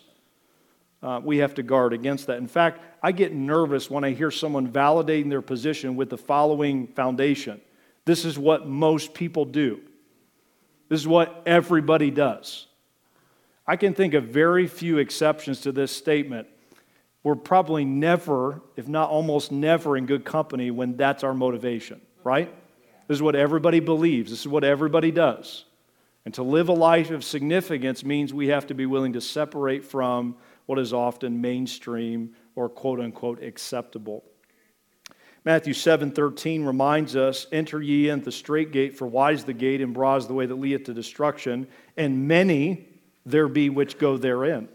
[1.04, 2.38] uh, we have to guard against that.
[2.38, 6.86] In fact, I get nervous when I hear someone validating their position with the following
[6.88, 7.60] foundation
[8.06, 9.80] this is what most people do,
[10.88, 12.66] this is what everybody does.
[13.66, 16.48] I can think of very few exceptions to this statement.
[17.22, 22.54] We're probably never, if not almost never, in good company when that's our motivation, right?
[23.06, 24.30] This is what everybody believes.
[24.30, 25.64] This is what everybody does.
[26.24, 29.84] And to live a life of significance means we have to be willing to separate
[29.84, 30.36] from
[30.66, 34.24] what is often mainstream or quote unquote acceptable.
[35.44, 39.82] Matthew 7:13 reminds us, "Enter ye in the straight gate, for wide is the gate
[39.82, 41.66] and broad is the way that leadeth to destruction,
[41.98, 42.88] and many
[43.26, 44.68] there be which go therein.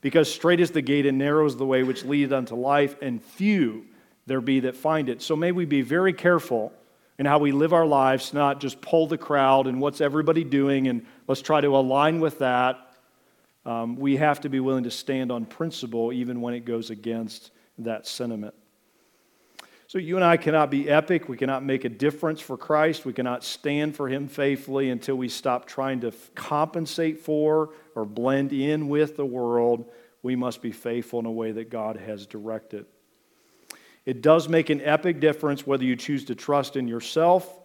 [0.00, 3.22] Because straight is the gate and narrow is the way which leadeth unto life, and
[3.22, 3.84] few
[4.26, 6.72] there be that find it." So may we be very careful
[7.20, 10.88] in how we live our lives, not just pull the crowd and what's everybody doing,
[10.88, 12.94] and let's try to align with that
[13.66, 17.50] um, we have to be willing to stand on principle even when it goes against
[17.76, 18.54] that sentiment.
[19.86, 21.28] So, you and I cannot be epic.
[21.28, 23.04] We cannot make a difference for Christ.
[23.04, 28.54] We cannot stand for Him faithfully until we stop trying to compensate for or blend
[28.54, 29.90] in with the world.
[30.22, 32.86] We must be faithful in a way that God has directed.
[34.06, 37.58] It does make an epic difference whether you choose to trust in yourself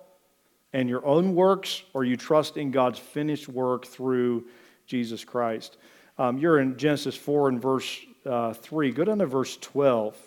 [0.73, 4.45] and your own works or you trust in God's finished work through
[4.85, 5.77] Jesus Christ.
[6.17, 8.91] Um, you're in Genesis 4 and verse uh, 3.
[8.91, 10.17] Go down to verse 12.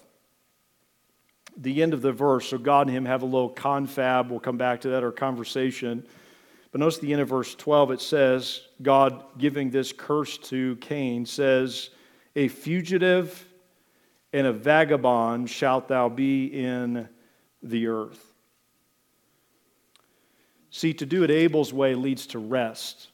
[1.56, 2.48] The end of the verse.
[2.48, 4.30] So God and him have a little confab.
[4.30, 6.06] We'll come back to that, or conversation.
[6.70, 7.92] But notice the end of verse 12.
[7.92, 11.90] It says, God giving this curse to Cain says,
[12.36, 13.47] A fugitive
[14.32, 17.08] and a vagabond shalt thou be in
[17.62, 18.24] the earth.
[20.70, 23.08] See, to do it Abel's way leads to rest.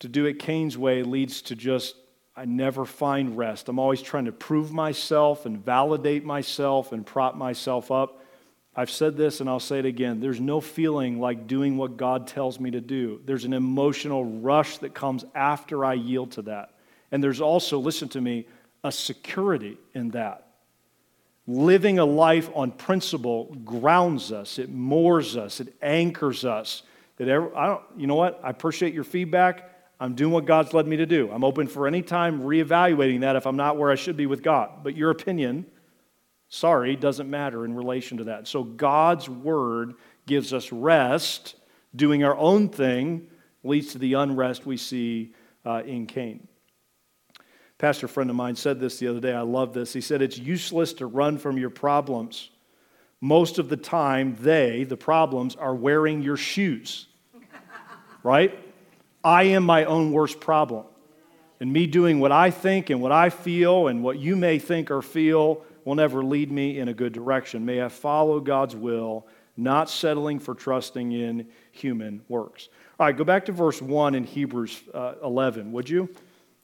[0.00, 1.96] To do it Cain's way leads to just,
[2.36, 3.68] I never find rest.
[3.68, 8.22] I'm always trying to prove myself and validate myself and prop myself up.
[8.78, 10.20] I've said this and I'll say it again.
[10.20, 13.22] There's no feeling like doing what God tells me to do.
[13.24, 16.74] There's an emotional rush that comes after I yield to that.
[17.10, 18.46] And there's also, listen to me,
[18.86, 20.46] a security in that.
[21.48, 26.82] Living a life on principle grounds us, it moors us, it anchors us.
[27.16, 28.40] That ever, I don't, you know what?
[28.42, 29.72] I appreciate your feedback.
[29.98, 31.30] I'm doing what God's led me to do.
[31.32, 34.42] I'm open for any time reevaluating that if I'm not where I should be with
[34.42, 34.82] God.
[34.82, 35.66] But your opinion,
[36.48, 38.46] sorry, doesn't matter in relation to that.
[38.46, 39.94] So God's word
[40.26, 41.54] gives us rest.
[41.94, 43.28] Doing our own thing
[43.64, 45.32] leads to the unrest we see
[45.64, 46.46] uh, in Cain.
[47.78, 49.34] Pastor friend of mine said this the other day.
[49.34, 49.92] I love this.
[49.92, 52.50] He said, It's useless to run from your problems.
[53.20, 57.06] Most of the time, they, the problems, are wearing your shoes.
[58.22, 58.58] right?
[59.22, 60.86] I am my own worst problem.
[61.60, 64.90] And me doing what I think and what I feel and what you may think
[64.90, 67.64] or feel will never lead me in a good direction.
[67.64, 72.68] May I follow God's will, not settling for trusting in human works.
[72.98, 76.08] All right, go back to verse 1 in Hebrews uh, 11, would you?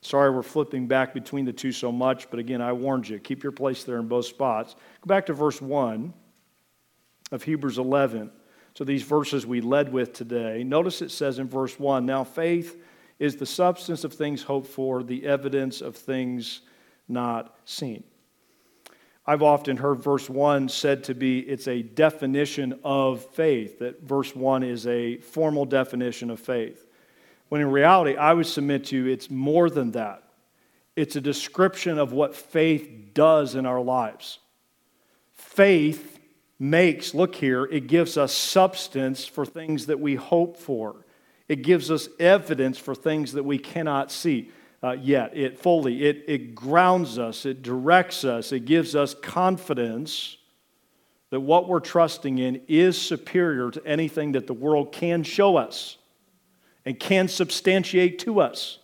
[0.03, 3.21] Sorry, we're flipping back between the two so much, but again, I warned you.
[3.21, 4.75] Keep your place there in both spots.
[4.75, 6.13] Go back to verse 1
[7.31, 8.31] of Hebrews 11.
[8.75, 12.83] So, these verses we led with today, notice it says in verse 1 Now faith
[13.21, 16.63] is the substance of things hoped for, the evidence of things
[17.07, 18.03] not seen.
[19.25, 24.35] I've often heard verse 1 said to be it's a definition of faith, that verse
[24.35, 26.89] 1 is a formal definition of faith.
[27.53, 30.23] When in reality, I would submit to you, it's more than that.
[30.97, 34.39] It's a description of what faith does in our lives.
[35.35, 36.19] Faith
[36.59, 41.05] makes, look here, it gives us substance for things that we hope for.
[41.47, 44.51] It gives us evidence for things that we cannot see
[44.83, 45.37] uh, yet.
[45.37, 50.39] It fully, it, it grounds us, it directs us, it gives us confidence
[51.29, 55.99] that what we're trusting in is superior to anything that the world can show us
[56.85, 58.79] and can substantiate to us.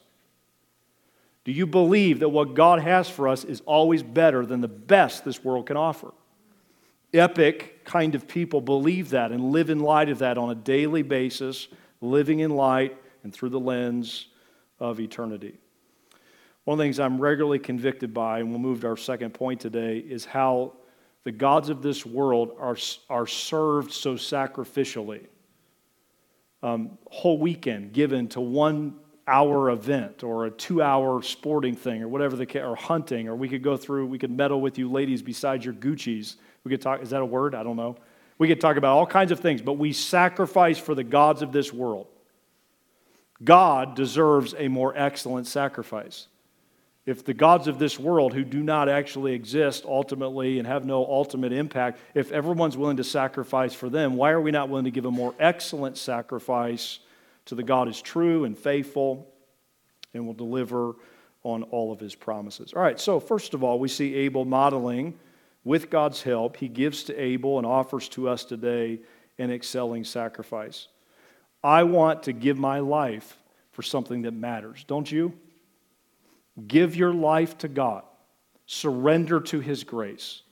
[1.44, 5.24] Do you believe that what God has for us is always better than the best
[5.24, 6.12] this world can offer?
[7.14, 11.02] Epic kind of people believe that and live in light of that on a daily
[11.02, 11.68] basis,
[12.02, 14.26] living in light and through the lens
[14.78, 15.58] of eternity.
[16.64, 19.58] One of the things I'm regularly convicted by, and we'll move to our second point
[19.58, 20.74] today, is how
[21.24, 22.76] the gods of this world are,
[23.08, 25.26] are served so sacrificially.
[26.62, 28.96] Um, whole weekend given to one
[29.28, 33.36] hour event or a two hour sporting thing or whatever the case, or hunting, or
[33.36, 36.36] we could go through, we could meddle with you ladies beside your Gucci's.
[36.64, 37.54] We could talk, is that a word?
[37.54, 37.96] I don't know.
[38.38, 41.52] We could talk about all kinds of things, but we sacrifice for the gods of
[41.52, 42.06] this world.
[43.44, 46.28] God deserves a more excellent sacrifice
[47.08, 51.06] if the gods of this world, who do not actually exist ultimately and have no
[51.06, 54.90] ultimate impact, if everyone's willing to sacrifice for them, why are we not willing to
[54.90, 56.98] give a more excellent sacrifice
[57.46, 59.26] to the God is true and faithful
[60.12, 60.96] and will deliver
[61.44, 62.74] on all of his promises?
[62.74, 65.18] All right, so first of all, we see Abel modeling
[65.64, 66.58] with God's help.
[66.58, 69.00] He gives to Abel and offers to us today
[69.38, 70.88] an excelling sacrifice.
[71.64, 73.38] I want to give my life
[73.72, 75.32] for something that matters, don't you?
[76.66, 78.02] Give your life to God,
[78.66, 80.42] surrender to His grace.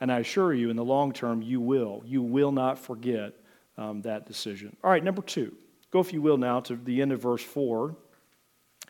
[0.00, 2.02] And I assure you, in the long term, you will.
[2.04, 3.34] You will not forget
[3.76, 4.76] um, that decision.
[4.82, 5.54] All right, number two.
[5.90, 7.94] Go, if you will, now to the end of verse 4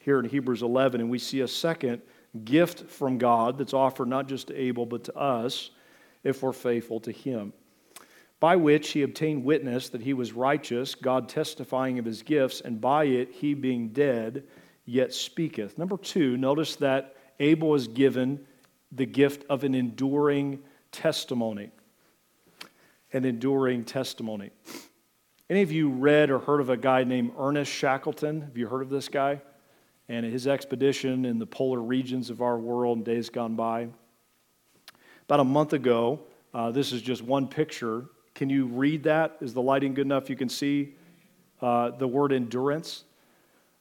[0.01, 2.03] here in Hebrews 11, and we see a second
[2.45, 5.71] gift from God that's offered not just to Abel, but to us
[6.23, 7.53] if we're faithful to Him.
[8.41, 12.81] By which he obtained witness that he was righteous, God testifying of his gifts, and
[12.81, 14.45] by it he being dead
[14.85, 15.79] yet speaketh.
[15.79, 18.41] Number two, notice that Abel is given
[18.93, 20.61] the gift of an enduring
[20.93, 21.71] testimony.
[23.13, 24.51] An enduring testimony.
[25.51, 28.43] Any of you read or heard of a guy named Ernest Shackleton?
[28.43, 29.41] Have you heard of this guy?
[30.09, 33.89] And his expedition in the polar regions of our world in days gone by.
[35.25, 36.21] About a month ago,
[36.53, 38.07] uh, this is just one picture.
[38.35, 39.37] Can you read that?
[39.41, 40.95] Is the lighting good enough you can see
[41.63, 43.05] uh, the word endurance?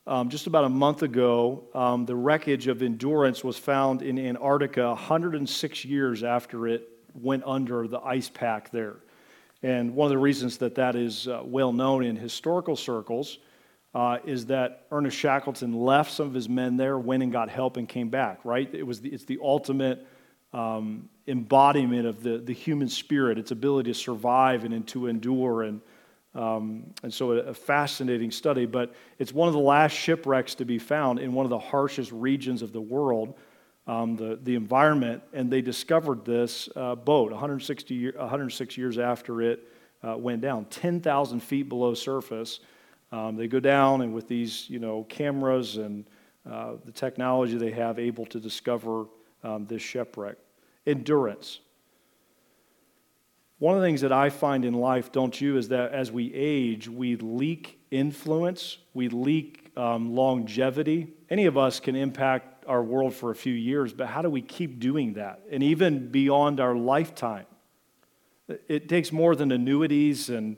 [0.06, 4.88] Um, just about a month ago, um, the wreckage of Endurance was found in Antarctica
[4.90, 8.98] 106 years after it went under the ice pack there.
[9.62, 13.38] And one of the reasons that that is uh, well known in historical circles
[13.96, 17.78] uh, is that Ernest Shackleton left some of his men there, went and got help,
[17.78, 18.70] and came back, right?
[18.74, 20.06] It was the, it's the ultimate
[20.52, 25.64] um, embodiment of the, the human spirit, its ability to survive and, and to endure.
[25.64, 25.80] And
[26.36, 30.66] um, and so, a, a, fascinating study, but it's one of the last shipwrecks to
[30.66, 33.36] be found in one of the harshest regions of the world,
[33.86, 35.22] um, the, the environment.
[35.34, 39.68] And they discovered this uh, boat 160 year, 106 years after it
[40.02, 42.62] uh, went down, 10,000 feet below surface.
[43.12, 46.04] Um, they go down, and with these you know, cameras and
[46.50, 49.06] uh, the technology they have, able to discover
[49.44, 50.38] um, this shipwreck.
[50.88, 51.60] Endurance.
[53.64, 56.34] One of the things that I find in life, don't you, is that as we
[56.34, 61.14] age, we leak influence, we leak um, longevity.
[61.30, 64.42] Any of us can impact our world for a few years, but how do we
[64.42, 65.44] keep doing that?
[65.50, 67.46] And even beyond our lifetime.
[68.68, 70.58] It takes more than annuities and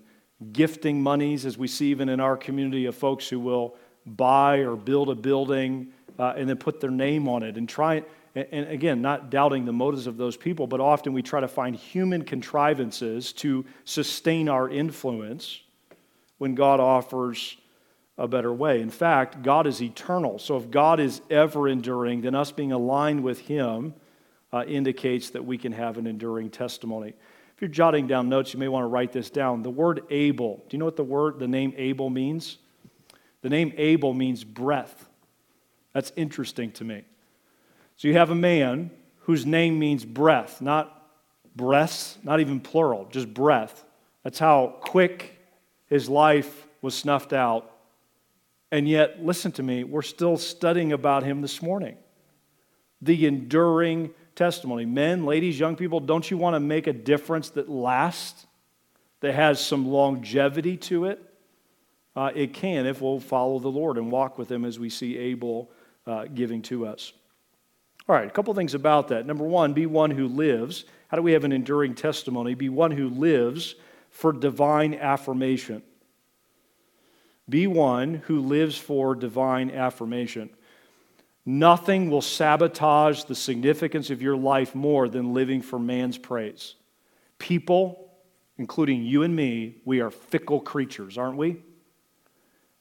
[0.51, 3.75] gifting monies, as we see even in our community of folks who will
[4.07, 8.03] buy or build a building uh, and then put their name on it and try
[8.35, 11.75] and again, not doubting the motives of those people, but often we try to find
[11.75, 15.61] human contrivances to sustain our influence
[16.38, 17.55] when God offers
[18.17, 18.81] a better way.
[18.81, 20.38] In fact, God is eternal.
[20.39, 23.93] So if God is ever enduring, then us being aligned with Him
[24.51, 27.13] uh, indicates that we can have an enduring testimony.
[27.55, 29.63] If you're jotting down notes, you may want to write this down.
[29.63, 32.57] The word Abel, do you know what the word, the name Abel means?
[33.41, 35.07] The name Abel means breath.
[35.93, 37.05] That's interesting to me.
[37.97, 41.09] So you have a man whose name means breath, not
[41.55, 43.83] breaths, not even plural, just breath.
[44.23, 45.39] That's how quick
[45.87, 47.71] his life was snuffed out.
[48.71, 51.95] And yet, listen to me, we're still studying about him this morning.
[53.01, 54.85] The enduring testimony.
[54.85, 58.45] Men, ladies, young people, don't you want to make a difference that lasts,
[59.21, 61.21] that has some longevity to it?
[62.15, 65.17] Uh, it can if we'll follow the Lord and walk with Him as we see
[65.17, 65.69] Abel
[66.05, 67.13] uh, giving to us.
[68.08, 69.26] All right, a couple things about that.
[69.26, 70.86] Number one, be one who lives.
[71.08, 72.53] How do we have an enduring testimony?
[72.53, 73.76] Be one who lives
[74.12, 75.82] for divine affirmation.
[77.49, 80.49] Be one who lives for divine affirmation.
[81.45, 86.76] Nothing will sabotage the significance of your life more than living for man's praise.
[87.38, 88.12] People,
[88.58, 91.62] including you and me, we are fickle creatures, aren't we?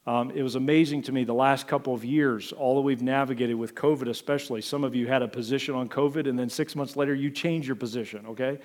[0.07, 3.55] Um, it was amazing to me the last couple of years, all that we've navigated
[3.55, 4.61] with COVID, especially.
[4.61, 7.65] Some of you had a position on COVID, and then six months later, you change
[7.65, 8.59] your position, okay?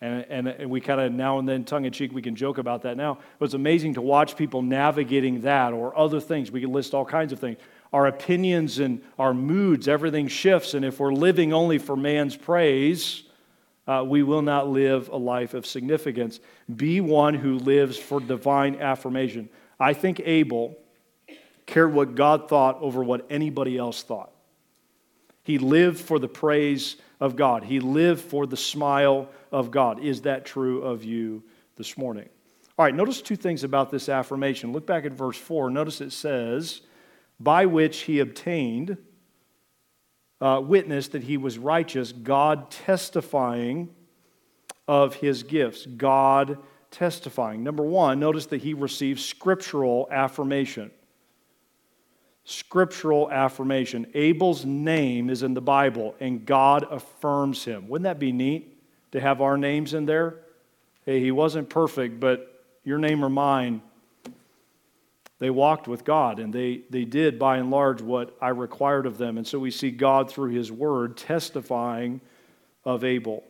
[0.00, 2.56] And, and, and we kind of now and then, tongue in cheek, we can joke
[2.56, 3.18] about that now.
[3.38, 6.50] But it's amazing to watch people navigating that or other things.
[6.50, 7.58] We can list all kinds of things.
[7.92, 10.72] Our opinions and our moods, everything shifts.
[10.72, 13.24] And if we're living only for man's praise,
[13.86, 16.40] uh, we will not live a life of significance.
[16.74, 19.48] Be one who lives for divine affirmation.
[19.78, 20.76] I think Abel
[21.66, 24.32] cared what God thought over what anybody else thought.
[25.44, 30.00] He lived for the praise of God, he lived for the smile of God.
[30.00, 31.42] Is that true of you
[31.76, 32.28] this morning?
[32.78, 34.72] All right, notice two things about this affirmation.
[34.72, 35.68] Look back at verse 4.
[35.68, 36.82] Notice it says,
[37.40, 38.98] by which he obtained
[40.40, 43.88] uh, witness that he was righteous, God testifying
[44.86, 45.86] of his gifts.
[45.86, 46.58] God
[46.90, 47.62] testifying.
[47.62, 50.90] Number one, notice that he receives scriptural affirmation.
[52.44, 54.06] Scriptural affirmation.
[54.14, 57.88] Abel's name is in the Bible, and God affirms him.
[57.88, 58.78] Wouldn't that be neat?
[59.12, 60.36] to have our names in there.
[61.04, 63.82] Hey, he wasn't perfect, but your name or mine,
[65.38, 69.18] they walked with God and they, they did by and large what I required of
[69.18, 69.38] them.
[69.38, 72.20] And so we see God through his word testifying
[72.84, 73.44] of Abel.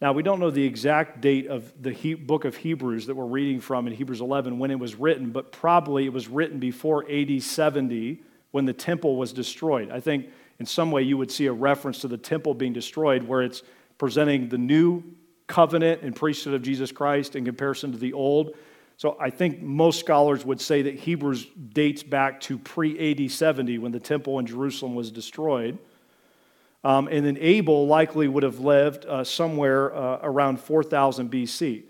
[0.00, 3.24] Now, we don't know the exact date of the he- book of Hebrews that we're
[3.24, 7.08] reading from in Hebrews 11 when it was written, but probably it was written before
[7.10, 8.20] AD 70
[8.50, 9.90] when the temple was destroyed.
[9.90, 10.26] I think
[10.58, 13.62] in some way you would see a reference to the temple being destroyed where it's
[13.98, 15.02] presenting the new
[15.46, 18.56] covenant and priesthood of Jesus Christ in comparison to the old.
[18.96, 23.78] So I think most scholars would say that Hebrews dates back to pre AD 70
[23.78, 25.78] when the temple in Jerusalem was destroyed.
[26.84, 31.84] Um, and then Abel likely would have lived uh, somewhere uh, around 4000 BC.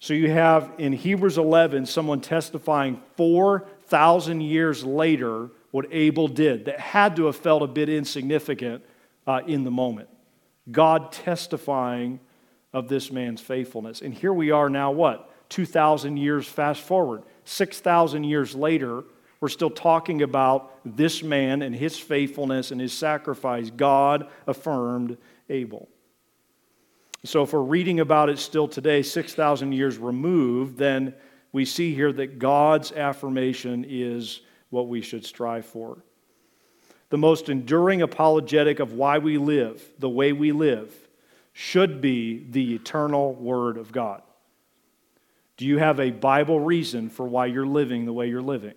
[0.00, 6.80] So you have in Hebrews 11 someone testifying 4,000 years later what Abel did that
[6.80, 8.84] had to have felt a bit insignificant
[9.28, 10.08] uh, in the moment.
[10.70, 12.18] God testifying
[12.72, 14.02] of this man's faithfulness.
[14.02, 15.30] And here we are now, what?
[15.50, 17.22] 2,000 years fast forward.
[17.44, 19.04] 6,000 years later,
[19.42, 23.70] we're still talking about this man and his faithfulness and his sacrifice.
[23.70, 25.18] God affirmed
[25.48, 25.88] Abel.
[27.24, 31.14] So, if we're reading about it still today, 6,000 years removed, then
[31.50, 36.04] we see here that God's affirmation is what we should strive for
[37.10, 40.94] the most enduring apologetic of why we live the way we live
[41.52, 44.22] should be the eternal Word of God.
[45.56, 48.72] Do you have a Bible reason for why you're living the way you're living?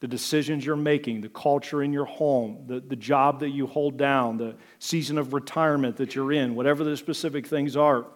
[0.00, 3.96] The decisions you're making, the culture in your home, the, the job that you hold
[3.96, 8.06] down, the season of retirement that you're in, whatever the specific things are.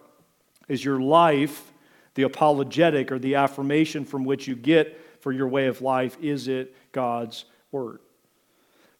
[0.67, 1.73] Is your life
[2.13, 6.17] the apologetic or the affirmation from which you get for your way of life?
[6.21, 7.99] Is it God's Word?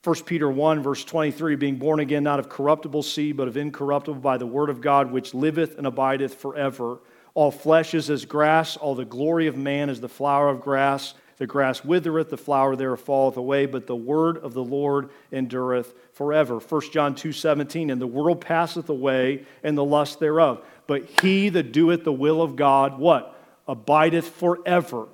[0.03, 4.19] 1 Peter 1, verse 23, being born again not of corruptible seed, but of incorruptible
[4.19, 6.99] by the word of God, which liveth and abideth forever.
[7.35, 11.13] All flesh is as grass, all the glory of man is the flower of grass.
[11.41, 15.91] The grass withereth, the flower thereof falleth away, but the word of the Lord endureth
[16.13, 16.59] forever.
[16.59, 20.63] 1 John 2 17, and the world passeth away, and the lust thereof.
[20.85, 23.35] But he that doeth the will of God, what?
[23.67, 25.07] Abideth forever.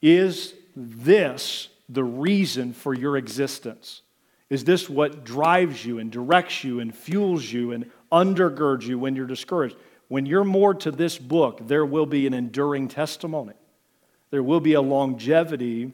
[0.00, 4.00] Is this the reason for your existence?
[4.48, 9.14] Is this what drives you and directs you and fuels you and undergirds you when
[9.16, 9.76] you're discouraged?
[10.08, 13.52] When you're more to this book, there will be an enduring testimony.
[14.30, 15.92] There will be a longevity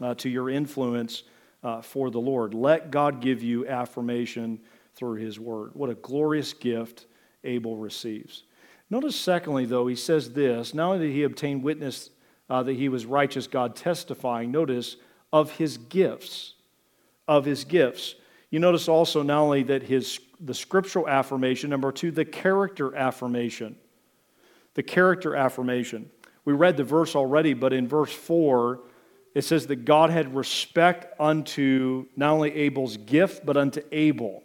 [0.00, 1.24] uh, to your influence
[1.62, 2.54] uh, for the Lord.
[2.54, 4.60] Let God give you affirmation
[4.94, 5.70] through His Word.
[5.74, 7.06] What a glorious gift
[7.44, 8.44] Abel receives.
[8.90, 12.10] Notice, secondly, though, he says this not only did he obtain witness
[12.50, 14.96] uh, that he was righteous, God testifying, notice,
[15.32, 16.54] of his gifts.
[17.26, 18.14] Of his gifts.
[18.50, 23.76] You notice also not only that his the scriptural affirmation, number two, the character affirmation.
[24.74, 26.10] The character affirmation.
[26.44, 28.80] We read the verse already, but in verse 4,
[29.34, 34.42] it says that God had respect unto not only Abel's gift, but unto Abel.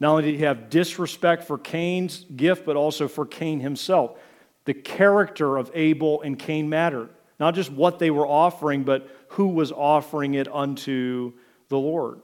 [0.00, 4.18] Not only did he have disrespect for Cain's gift, but also for Cain himself.
[4.64, 7.10] The character of Abel and Cain mattered.
[7.38, 11.32] Not just what they were offering, but who was offering it unto
[11.68, 12.20] the Lord.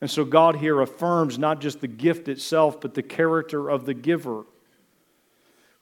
[0.00, 3.94] And so God here affirms not just the gift itself, but the character of the
[3.94, 4.44] giver.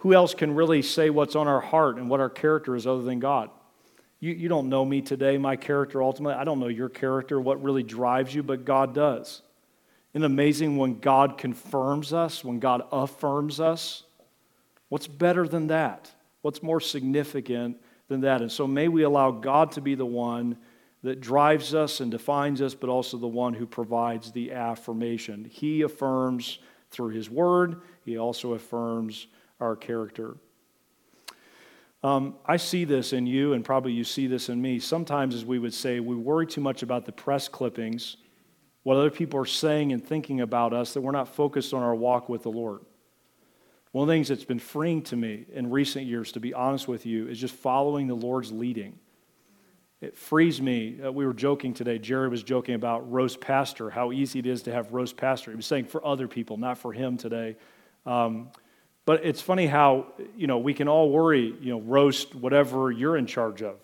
[0.00, 3.02] Who else can really say what's on our heart and what our character is other
[3.02, 3.50] than God?
[4.18, 6.38] You, you don't know me today, my character ultimately.
[6.38, 9.42] I don't know your character, what really drives you, but God does.
[10.14, 14.04] Isn't amazing when God confirms us, when God affirms us?
[14.88, 16.10] What's better than that?
[16.40, 17.76] What's more significant
[18.08, 18.40] than that?
[18.40, 20.56] And so may we allow God to be the one
[21.02, 25.44] that drives us and defines us, but also the one who provides the affirmation.
[25.44, 26.58] He affirms
[26.90, 29.26] through His Word, He also affirms
[29.60, 30.36] our character.
[32.02, 34.78] Um, I see this in you, and probably you see this in me.
[34.78, 38.16] Sometimes, as we would say, we worry too much about the press clippings
[38.82, 41.94] what other people are saying and thinking about us, that we're not focused on our
[41.94, 42.80] walk with the Lord.
[43.92, 46.88] One of the things that's been freeing to me in recent years, to be honest
[46.88, 48.98] with you, is just following the Lord's leading.
[50.00, 50.98] It frees me.
[51.04, 51.98] Uh, we were joking today.
[51.98, 55.50] Jerry was joking about roast pastor, how easy it is to have roast pastor.
[55.50, 57.56] He was saying for other people, not for him today.
[58.06, 58.48] Um,
[59.10, 60.06] but it's funny how
[60.36, 63.74] you know we can all worry, you know, roast whatever you're in charge of.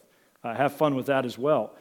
[0.45, 1.75] Uh, have fun with that as well.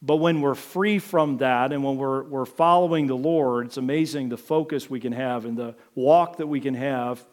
[0.00, 4.28] But when we're free from that and when we're, we're following the Lord, it's amazing
[4.28, 7.26] the focus we can have and the walk that we can have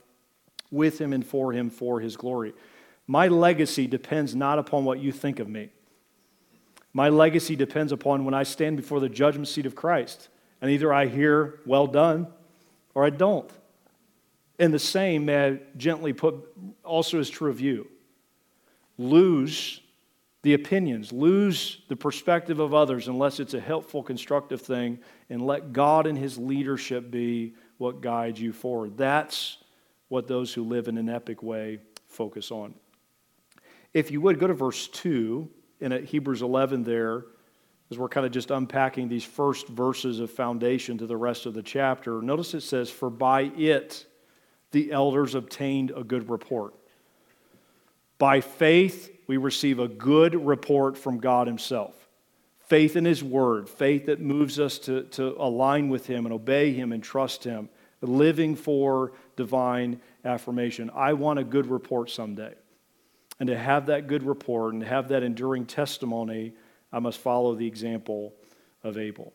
[0.72, 2.56] with Him and for Him for His glory.
[3.06, 5.70] My legacy depends not upon what you think of me.
[6.92, 10.28] My legacy depends upon when I stand before the judgment seat of Christ.
[10.60, 12.30] And either I hear, well done,
[12.96, 13.52] or I don't.
[14.58, 16.36] And the same, may gently put,
[16.84, 17.88] also is true of you.
[18.98, 19.82] Lose
[20.44, 25.00] the opinions, lose the perspective of others unless it's a helpful, constructive thing,
[25.30, 28.96] and let God and His leadership be what guides you forward.
[28.96, 29.58] That's
[30.08, 32.76] what those who live in an epic way focus on.
[33.94, 35.50] If you would, go to verse 2
[35.82, 37.26] in Hebrews 11 there,
[37.90, 41.54] as we're kind of just unpacking these first verses of foundation to the rest of
[41.54, 42.22] the chapter.
[42.22, 44.06] Notice it says, For by it
[44.76, 46.74] the elders obtained a good report.
[48.18, 51.96] By faith, we receive a good report from God Himself.
[52.60, 56.74] Faith in His Word, faith that moves us to, to align with Him and obey
[56.74, 57.70] Him and trust Him,
[58.02, 60.92] living for divine affirmation.
[60.94, 62.54] I want a good report someday.
[63.40, 66.52] And to have that good report and to have that enduring testimony,
[66.92, 68.34] I must follow the example
[68.84, 69.32] of Abel.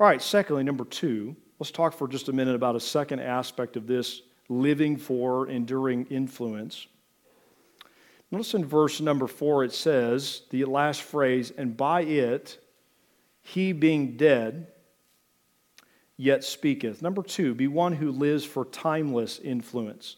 [0.00, 3.76] All right, secondly, number two, let's talk for just a minute about a second aspect
[3.76, 6.86] of this living for enduring influence.
[8.30, 12.58] Notice in verse number four, it says, the last phrase, and by it,
[13.42, 14.68] he being dead,
[16.16, 17.02] yet speaketh.
[17.02, 20.16] Number two, be one who lives for timeless influence.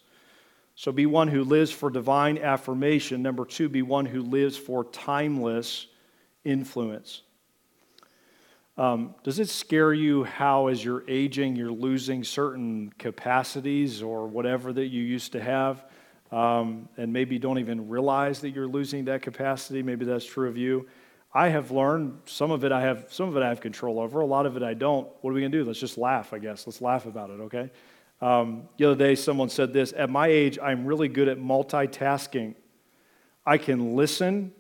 [0.77, 3.23] So be one who lives for divine affirmation.
[3.23, 5.87] Number two, be one who lives for timeless
[6.45, 7.23] influence.
[8.77, 14.73] Um, does it scare you how, as you're aging, you're losing certain capacities or whatever
[14.73, 15.85] that you used to have?
[16.35, 19.85] um, and maybe don't even realize that you're losing that capacity.
[19.85, 20.87] Maybe that's true of you.
[21.33, 22.73] I have learned some of it.
[22.73, 23.43] I have some of it.
[23.43, 24.21] I have control over.
[24.21, 25.09] A lot of it I don't.
[25.21, 25.65] What are we gonna do?
[25.65, 26.33] Let's just laugh.
[26.33, 26.67] I guess.
[26.67, 27.41] Let's laugh about it.
[27.41, 27.71] Okay.
[28.21, 29.93] Um, the other day, someone said this.
[29.97, 32.55] At my age, I'm really good at multitasking.
[33.47, 34.53] I can listen,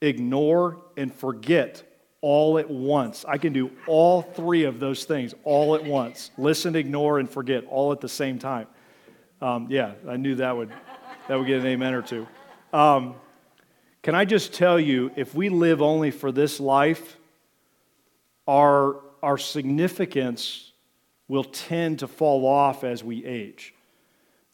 [0.00, 1.85] ignore, and forget
[2.20, 3.24] all at once.
[3.26, 7.64] I can do all three of those things all at once listen, ignore, and forget
[7.66, 8.66] all at the same time.
[9.40, 10.72] Um, yeah, I knew that would
[11.28, 12.26] that would get an amen or two.
[12.72, 13.16] Um,
[14.02, 17.16] can I just tell you, if we live only for this life,
[18.46, 20.70] our, our significance
[21.26, 23.74] will tend to fall off as we age.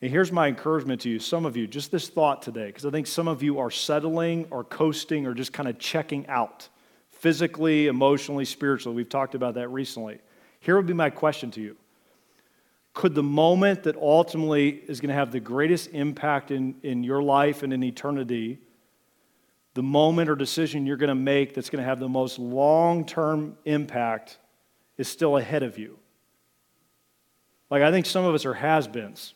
[0.00, 2.90] And here's my encouragement to you, some of you, just this thought today, because I
[2.90, 6.68] think some of you are settling or coasting or just kind of checking out
[7.23, 8.97] physically, emotionally, spiritually.
[8.97, 10.18] We've talked about that recently.
[10.59, 11.77] Here would be my question to you
[12.95, 17.23] could the moment that ultimately is going to have the greatest impact in, in your
[17.23, 18.59] life and in eternity,
[19.73, 23.07] the moment or decision you're going to make that's going to have the most long
[23.07, 24.39] term impact,
[24.99, 25.99] is still ahead of you?
[27.70, 29.33] Like, I think some of us are has beens.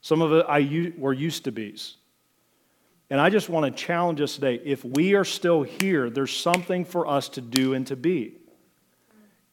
[0.00, 1.97] Some of us I, were used to be's.
[3.10, 4.60] And I just want to challenge us today.
[4.64, 8.34] If we are still here, there's something for us to do and to be.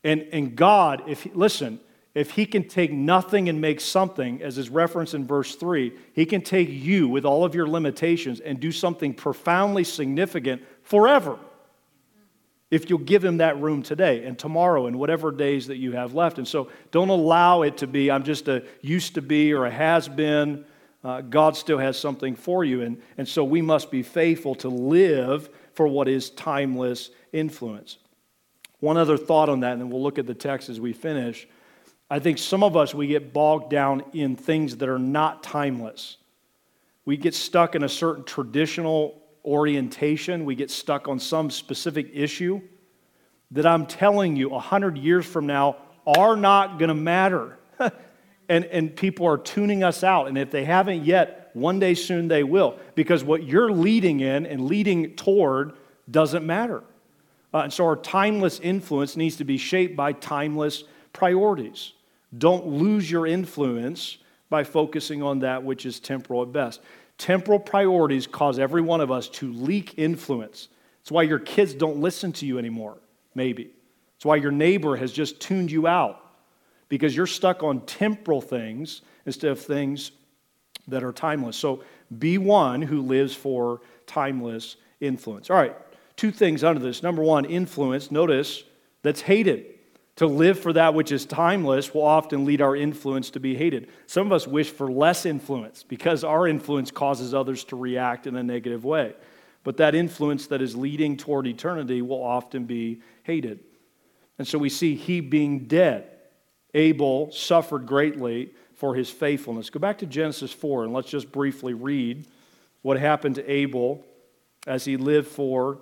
[0.04, 1.80] And, and God, if listen,
[2.14, 6.26] if he can take nothing and make something, as is referenced in verse 3, he
[6.26, 11.38] can take you with all of your limitations and do something profoundly significant forever.
[12.72, 16.14] if you'll give him that room today and tomorrow and whatever days that you have
[16.14, 16.40] left.
[16.40, 19.72] And so don't allow it to be, I'm just a used to be or a
[19.72, 20.66] has been.
[21.06, 22.82] Uh, God still has something for you.
[22.82, 28.00] And, and so we must be faithful to live for what is timeless influence.
[28.80, 31.48] One other thought on that, and then we'll look at the text as we finish.
[32.10, 36.18] I think some of us, we get bogged down in things that are not timeless.
[37.06, 42.62] We get stuck in a certain traditional orientation, we get stuck on some specific issue
[43.52, 45.78] that I'm telling you 100 years from now
[46.08, 47.60] are not going to matter.
[48.50, 50.28] and, and people are tuning us out.
[50.28, 52.78] And if they haven't yet, one day soon they will.
[52.96, 55.74] Because what you're leading in and leading toward
[56.10, 56.84] doesn't matter.
[57.54, 60.84] Uh, and so our timeless influence needs to be shaped by timeless
[61.14, 61.94] priorities.
[62.38, 64.18] Don't lose your influence
[64.50, 66.82] by focusing on that which is temporal at best.
[67.18, 70.68] Temporal priorities cause every one of us to leak influence.
[71.02, 72.98] It's why your kids don't listen to you anymore,
[73.36, 73.72] maybe.
[74.18, 76.25] It's why your neighbor has just tuned you out
[76.90, 80.12] because you're stuck on temporal things instead of things
[80.88, 81.58] that are timeless.
[81.58, 81.84] So
[82.20, 85.50] be one who lives for timeless influence.
[85.50, 85.76] All right,
[86.16, 87.02] two things under this.
[87.02, 88.12] Number one, influence.
[88.12, 88.64] Notice
[89.02, 89.72] that's hated.
[90.18, 93.90] To live for that which is timeless will often lead our influence to be hated.
[94.08, 98.38] Some of us wish for less influence because our influence causes others to react in
[98.38, 99.14] a negative way.
[99.66, 103.60] But that influence that is leading toward eternity will often be hated.
[104.38, 106.10] And so we see he being dead.
[106.76, 109.70] Abel suffered greatly for his faithfulness.
[109.70, 112.28] Go back to Genesis 4 and let's just briefly read
[112.82, 114.06] what happened to Abel
[114.68, 115.80] as he lived for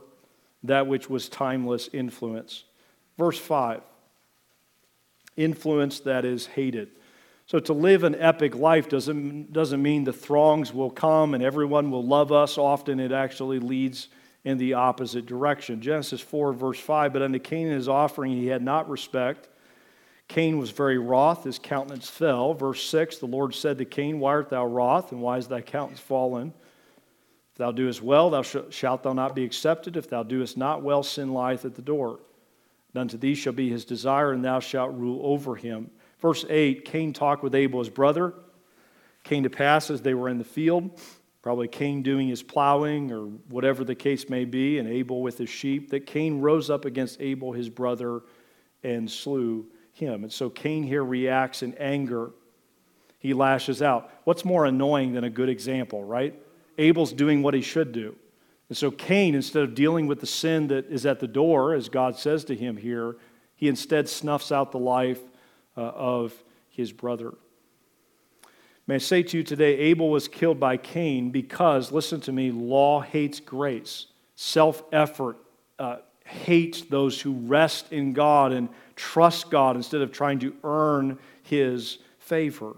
[0.64, 2.64] that which was timeless influence.
[3.18, 3.82] Verse 5
[5.36, 6.89] influence that is hated.
[7.48, 11.91] So, to live an epic life doesn't, doesn't mean the throngs will come and everyone
[11.91, 12.58] will love us.
[12.58, 14.10] Often it actually leads
[14.46, 15.82] in the opposite direction.
[15.82, 19.50] Genesis 4, verse 5 But unto Cain and his offering he had not respect.
[20.34, 22.55] Cain was very wroth, his countenance fell.
[22.55, 25.61] Verse 6 The Lord said to Cain, Why art thou wroth, and why is thy
[25.61, 26.51] countenance fallen?
[27.51, 29.95] If thou doest well, thou sh- shalt thou not be accepted.
[29.95, 32.19] If thou doest not well, sin lieth at the door.
[32.95, 35.91] And unto thee shall be his desire, and thou shalt rule over him.
[36.17, 38.34] Verse 8 Cain talked with Abel, his brother.
[39.23, 40.99] Came to pass as they were in the field,
[41.43, 45.51] probably Cain doing his plowing or whatever the case may be, and Abel with his
[45.51, 48.21] sheep, that Cain rose up against Abel, his brother,
[48.81, 50.24] and slew him.
[50.24, 52.32] And so Cain here reacts in anger.
[53.20, 54.12] He lashes out.
[54.26, 56.36] What's more annoying than a good example, right?
[56.78, 58.16] Abel's doing what he should do.
[58.70, 61.89] And so Cain, instead of dealing with the sin that is at the door, as
[61.89, 63.18] God says to him here,
[63.56, 65.22] he instead snuffs out the life
[65.78, 66.34] uh, of
[66.70, 67.34] his brother.
[68.88, 72.52] May I say to you today, Abel was killed by Cain because, listen to me,
[72.52, 74.08] law hates grace.
[74.36, 75.38] Self effort
[75.80, 75.98] uh,
[76.34, 81.99] hates those who rest in God and trust God instead of trying to earn his
[82.19, 82.75] favor.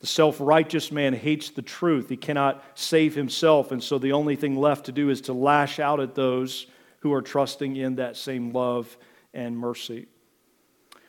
[0.00, 2.08] The self righteous man hates the truth.
[2.08, 5.78] He cannot save himself, and so the only thing left to do is to lash
[5.78, 6.66] out at those
[7.00, 8.96] who are trusting in that same love
[9.32, 10.06] and mercy.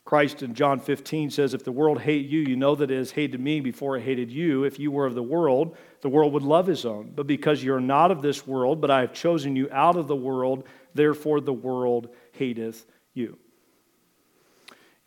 [0.05, 3.11] Christ in John 15 says, If the world hate you, you know that it has
[3.11, 4.63] hated me before it hated you.
[4.63, 7.11] If you were of the world, the world would love his own.
[7.15, 10.15] But because you're not of this world, but I have chosen you out of the
[10.15, 10.63] world,
[10.95, 13.37] therefore the world hateth you.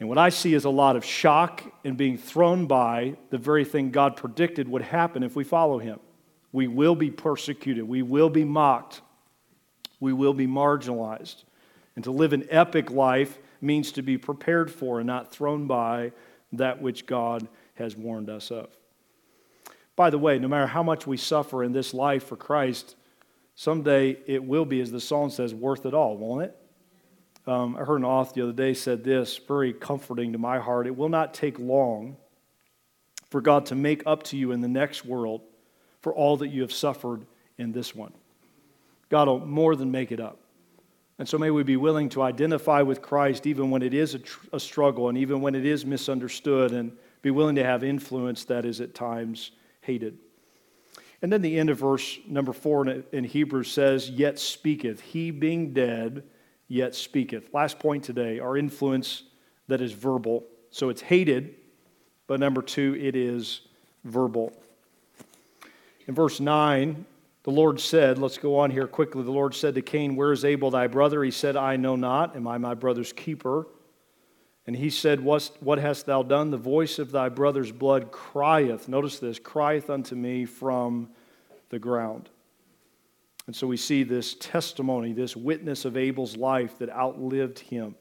[0.00, 3.64] And what I see is a lot of shock and being thrown by the very
[3.64, 5.98] thing God predicted would happen if we follow Him.
[6.52, 9.02] We will be persecuted, we will be mocked,
[9.98, 11.44] we will be marginalized.
[11.96, 16.12] And to live an epic life means to be prepared for and not thrown by
[16.52, 18.68] that which God has warned us of.
[19.96, 22.94] By the way, no matter how much we suffer in this life for Christ,
[23.58, 26.56] someday it will be, as the song says, worth it all, won't it?
[27.44, 30.86] Um, I heard an author the other day said this, very comforting to my heart.
[30.86, 32.16] It will not take long
[33.30, 35.40] for God to make up to you in the next world
[36.02, 37.26] for all that you have suffered
[37.58, 38.12] in this one.
[39.08, 40.38] God will more than make it up.
[41.18, 44.20] And so may we be willing to identify with Christ even when it is a,
[44.20, 46.92] tr- a, struggle and even when it is misunderstood and
[47.22, 49.50] be willing to have influence that is at times
[49.80, 50.16] hated.
[51.20, 55.72] And then the end of verse number four in Hebrews says, Yet speaketh, he being
[55.72, 56.22] dead
[56.68, 57.52] yet speaketh.
[57.52, 59.24] Last point today our influence
[59.66, 60.44] that is verbal.
[60.70, 61.54] So it's hated,
[62.26, 63.62] but number two, it is
[64.04, 64.52] verbal.
[66.06, 67.04] In verse 9,
[67.42, 69.22] the Lord said, let's go on here quickly.
[69.22, 71.24] The Lord said to Cain, Where is Abel thy brother?
[71.24, 72.36] He said, I know not.
[72.36, 73.66] Am I my brother's keeper?
[74.68, 76.50] And he said, What, hast thou done?
[76.50, 81.08] The voice of thy brother's blood crieth, notice this, crieth unto me from
[81.70, 82.28] the ground.
[83.46, 87.94] And so we see this testimony, this witness of Abel's life that outlived him.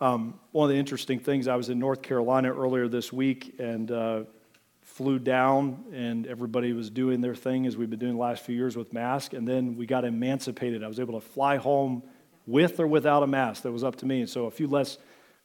[0.00, 3.92] Um, one of the interesting things, I was in North Carolina earlier this week and
[3.92, 4.24] uh,
[4.82, 8.56] flew down, and everybody was doing their thing as we've been doing the last few
[8.56, 9.34] years with masks.
[9.34, 10.82] And then we got emancipated.
[10.82, 12.02] I was able to fly home
[12.46, 13.62] with or without a mask.
[13.62, 14.20] That was up to me.
[14.20, 14.98] And so a few less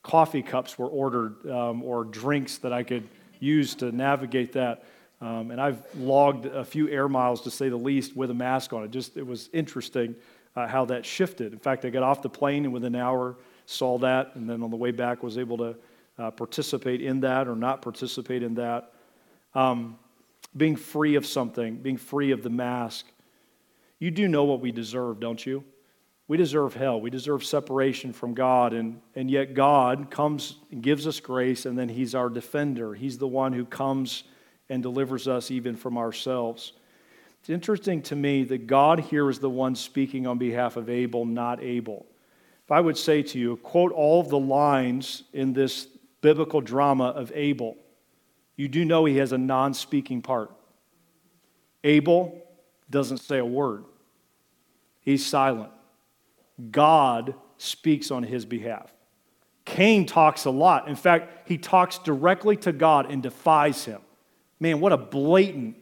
[0.04, 3.08] coffee cups were ordered um, or drinks that I could
[3.40, 4.86] use to navigate that.
[5.22, 8.74] Um, and I've logged a few air miles, to say the least, with a mask
[8.74, 8.84] on.
[8.84, 10.16] It just it was interesting
[10.56, 11.54] uh, how that shifted.
[11.54, 13.36] In fact, I got off the plane and within an hour
[13.66, 15.76] saw that, and then on the way back was able to
[16.20, 18.94] uh, participate in that or not participate in that.
[19.54, 19.98] Um,
[20.56, 23.06] being free of something, being free of the mask.
[24.00, 25.64] You do know what we deserve, don't you?
[26.28, 27.00] We deserve hell.
[27.00, 28.74] We deserve separation from God.
[28.74, 32.94] And, and yet, God comes and gives us grace, and then He's our defender.
[32.94, 34.24] He's the one who comes
[34.70, 36.74] and delivers us even from ourselves.
[37.40, 41.26] It's interesting to me that God here is the one speaking on behalf of Abel,
[41.26, 42.08] not Abel.
[42.64, 45.86] If I would say to you, quote all of the lines in this
[46.22, 47.78] biblical drama of Abel,
[48.56, 50.50] you do know he has a non speaking part.
[51.84, 52.42] Abel
[52.90, 53.86] doesn't say a word,
[55.02, 55.70] he's silent.
[56.72, 58.94] God speaks on his behalf.
[59.66, 60.88] Cain talks a lot.
[60.88, 64.02] In fact, he talks directly to God and defies him.
[64.60, 65.78] Man, what a blatant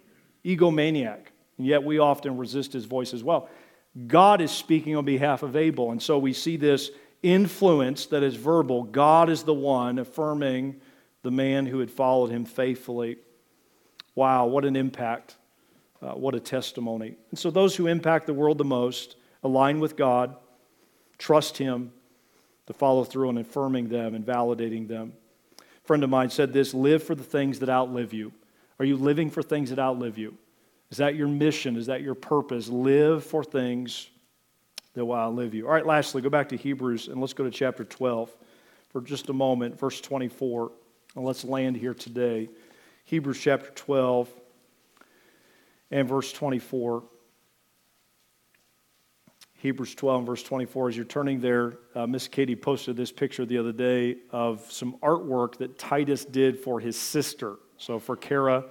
[0.45, 1.27] egomaniac.
[1.57, 3.49] And yet we often resist his voice as well.
[4.07, 5.91] God is speaking on behalf of Abel.
[5.91, 6.89] And so we see this
[7.21, 8.83] influence that is verbal.
[8.83, 10.81] God is the one affirming
[11.21, 13.17] the man who had followed him faithfully.
[14.15, 15.37] Wow, what an impact.
[16.01, 17.15] Uh, what a testimony.
[17.29, 20.35] And so those who impact the world the most align with God,
[21.23, 21.93] trust Him
[22.65, 25.13] to follow through on affirming them and validating them.
[25.57, 28.33] A friend of mine said this live for the things that outlive you.
[28.77, 30.37] Are you living for things that outlive you?
[30.91, 31.77] Is that your mission?
[31.77, 32.67] Is that your purpose?
[32.67, 34.09] Live for things
[34.95, 35.65] that will outlive you.
[35.65, 38.29] All right, lastly, go back to Hebrews and let's go to chapter 12
[38.89, 40.73] for just a moment, verse 24.
[41.15, 42.49] And let's land here today.
[43.05, 44.29] Hebrews chapter 12
[45.89, 47.03] and verse 24.
[49.63, 50.89] Hebrews 12 verse 24.
[50.89, 54.97] As you're turning there, uh, Miss Katie posted this picture the other day of some
[55.01, 57.55] artwork that Titus did for his sister.
[57.77, 58.65] So for Kara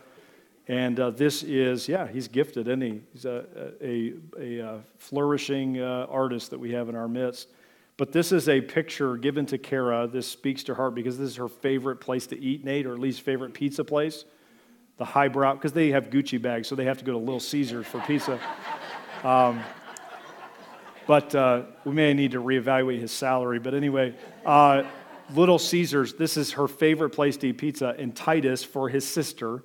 [0.69, 3.01] and uh, this is, yeah, he's gifted, isn't he?
[3.11, 3.47] He's a,
[3.83, 7.49] a, a, a flourishing uh, artist that we have in our midst.
[7.97, 10.07] But this is a picture given to Kara.
[10.07, 12.93] This speaks to her heart because this is her favorite place to eat, Nate, or
[12.93, 14.27] at least favorite pizza place.
[14.99, 17.87] The highbrow, because they have Gucci bags, so they have to go to Little Caesars
[17.87, 18.39] for pizza.
[19.25, 19.63] Um,
[21.07, 23.59] but uh, we may need to reevaluate his salary.
[23.59, 24.85] But anyway, uh,
[25.35, 29.63] Little Caesars, this is her favorite place to eat pizza, and Titus for his sister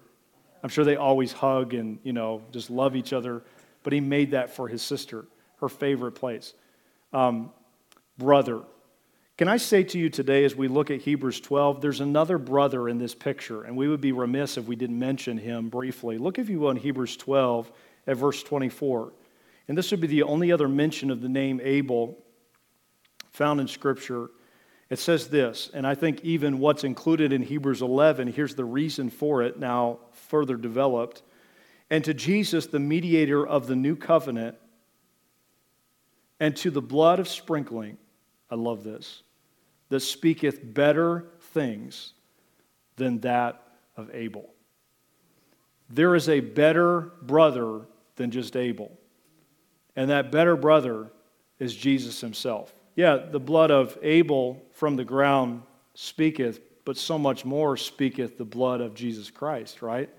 [0.63, 3.43] I'm sure they always hug and, you know, just love each other.
[3.83, 5.25] But he made that for his sister,
[5.61, 6.53] her favorite place.
[7.13, 7.51] Um,
[8.17, 8.63] brother.
[9.37, 12.89] Can I say to you today, as we look at Hebrews 12, there's another brother
[12.89, 16.17] in this picture, and we would be remiss if we didn't mention him briefly.
[16.17, 17.71] Look, if you will, in Hebrews 12
[18.07, 19.13] at verse 24.
[19.67, 22.17] And this would be the only other mention of the name Abel
[23.31, 24.29] found in Scripture.
[24.89, 29.09] It says this, and I think even what's included in Hebrews 11, here's the reason
[29.09, 31.23] for it now further developed.
[31.89, 34.55] And to Jesus, the mediator of the new covenant,
[36.39, 37.97] and to the blood of sprinkling,
[38.49, 39.23] I love this,
[39.89, 42.13] that speaketh better things
[42.95, 43.61] than that
[43.97, 44.53] of Abel.
[45.89, 47.81] There is a better brother
[48.15, 48.97] than just Abel.
[49.97, 51.07] And that better brother
[51.59, 52.73] is Jesus himself.
[52.95, 55.63] Yeah, the blood of Abel from the ground
[55.95, 60.09] speaketh, but so much more speaketh the blood of Jesus Christ, right?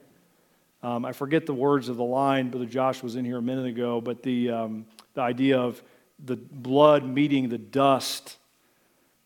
[0.82, 3.66] Um, I forget the words of the line, Brother Josh was in here a minute
[3.66, 5.80] ago, but the, um, the idea of
[6.24, 8.36] the blood meeting the dust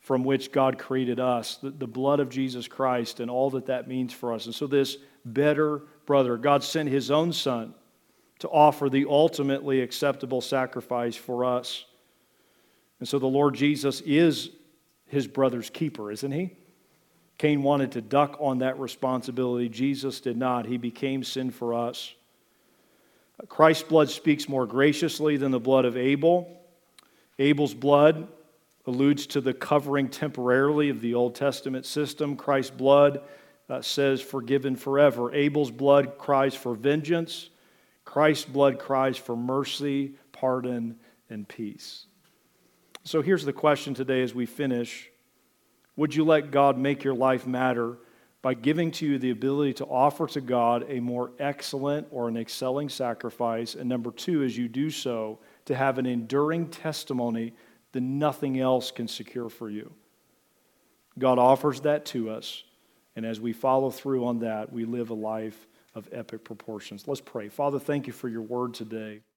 [0.00, 3.88] from which God created us, the, the blood of Jesus Christ, and all that that
[3.88, 4.46] means for us.
[4.46, 7.74] And so, this better brother, God sent his own son
[8.42, 11.84] to offer the ultimately acceptable sacrifice for us.
[12.98, 14.50] And so the Lord Jesus is
[15.06, 16.50] his brother's keeper, isn't he?
[17.38, 19.68] Cain wanted to duck on that responsibility.
[19.68, 20.66] Jesus did not.
[20.66, 22.14] He became sin for us.
[23.48, 26.60] Christ's blood speaks more graciously than the blood of Abel.
[27.38, 28.26] Abel's blood
[28.86, 32.34] alludes to the covering temporarily of the Old Testament system.
[32.34, 33.22] Christ's blood
[33.70, 35.32] uh, says forgiven forever.
[35.32, 37.50] Abel's blood cries for vengeance.
[38.04, 40.96] Christ's blood cries for mercy, pardon,
[41.30, 42.06] and peace.
[43.04, 45.10] So here's the question today as we finish
[45.96, 47.98] Would you let God make your life matter
[48.42, 52.36] by giving to you the ability to offer to God a more excellent or an
[52.36, 53.76] excelling sacrifice.
[53.76, 57.54] And number two, as you do so, to have an enduring testimony
[57.92, 59.92] that nothing else can secure for you.
[61.18, 62.64] God offers that to us.
[63.14, 67.08] And as we follow through on that, we live a life of epic proportions.
[67.08, 67.48] Let's pray.
[67.48, 69.22] Father, thank you for your word today.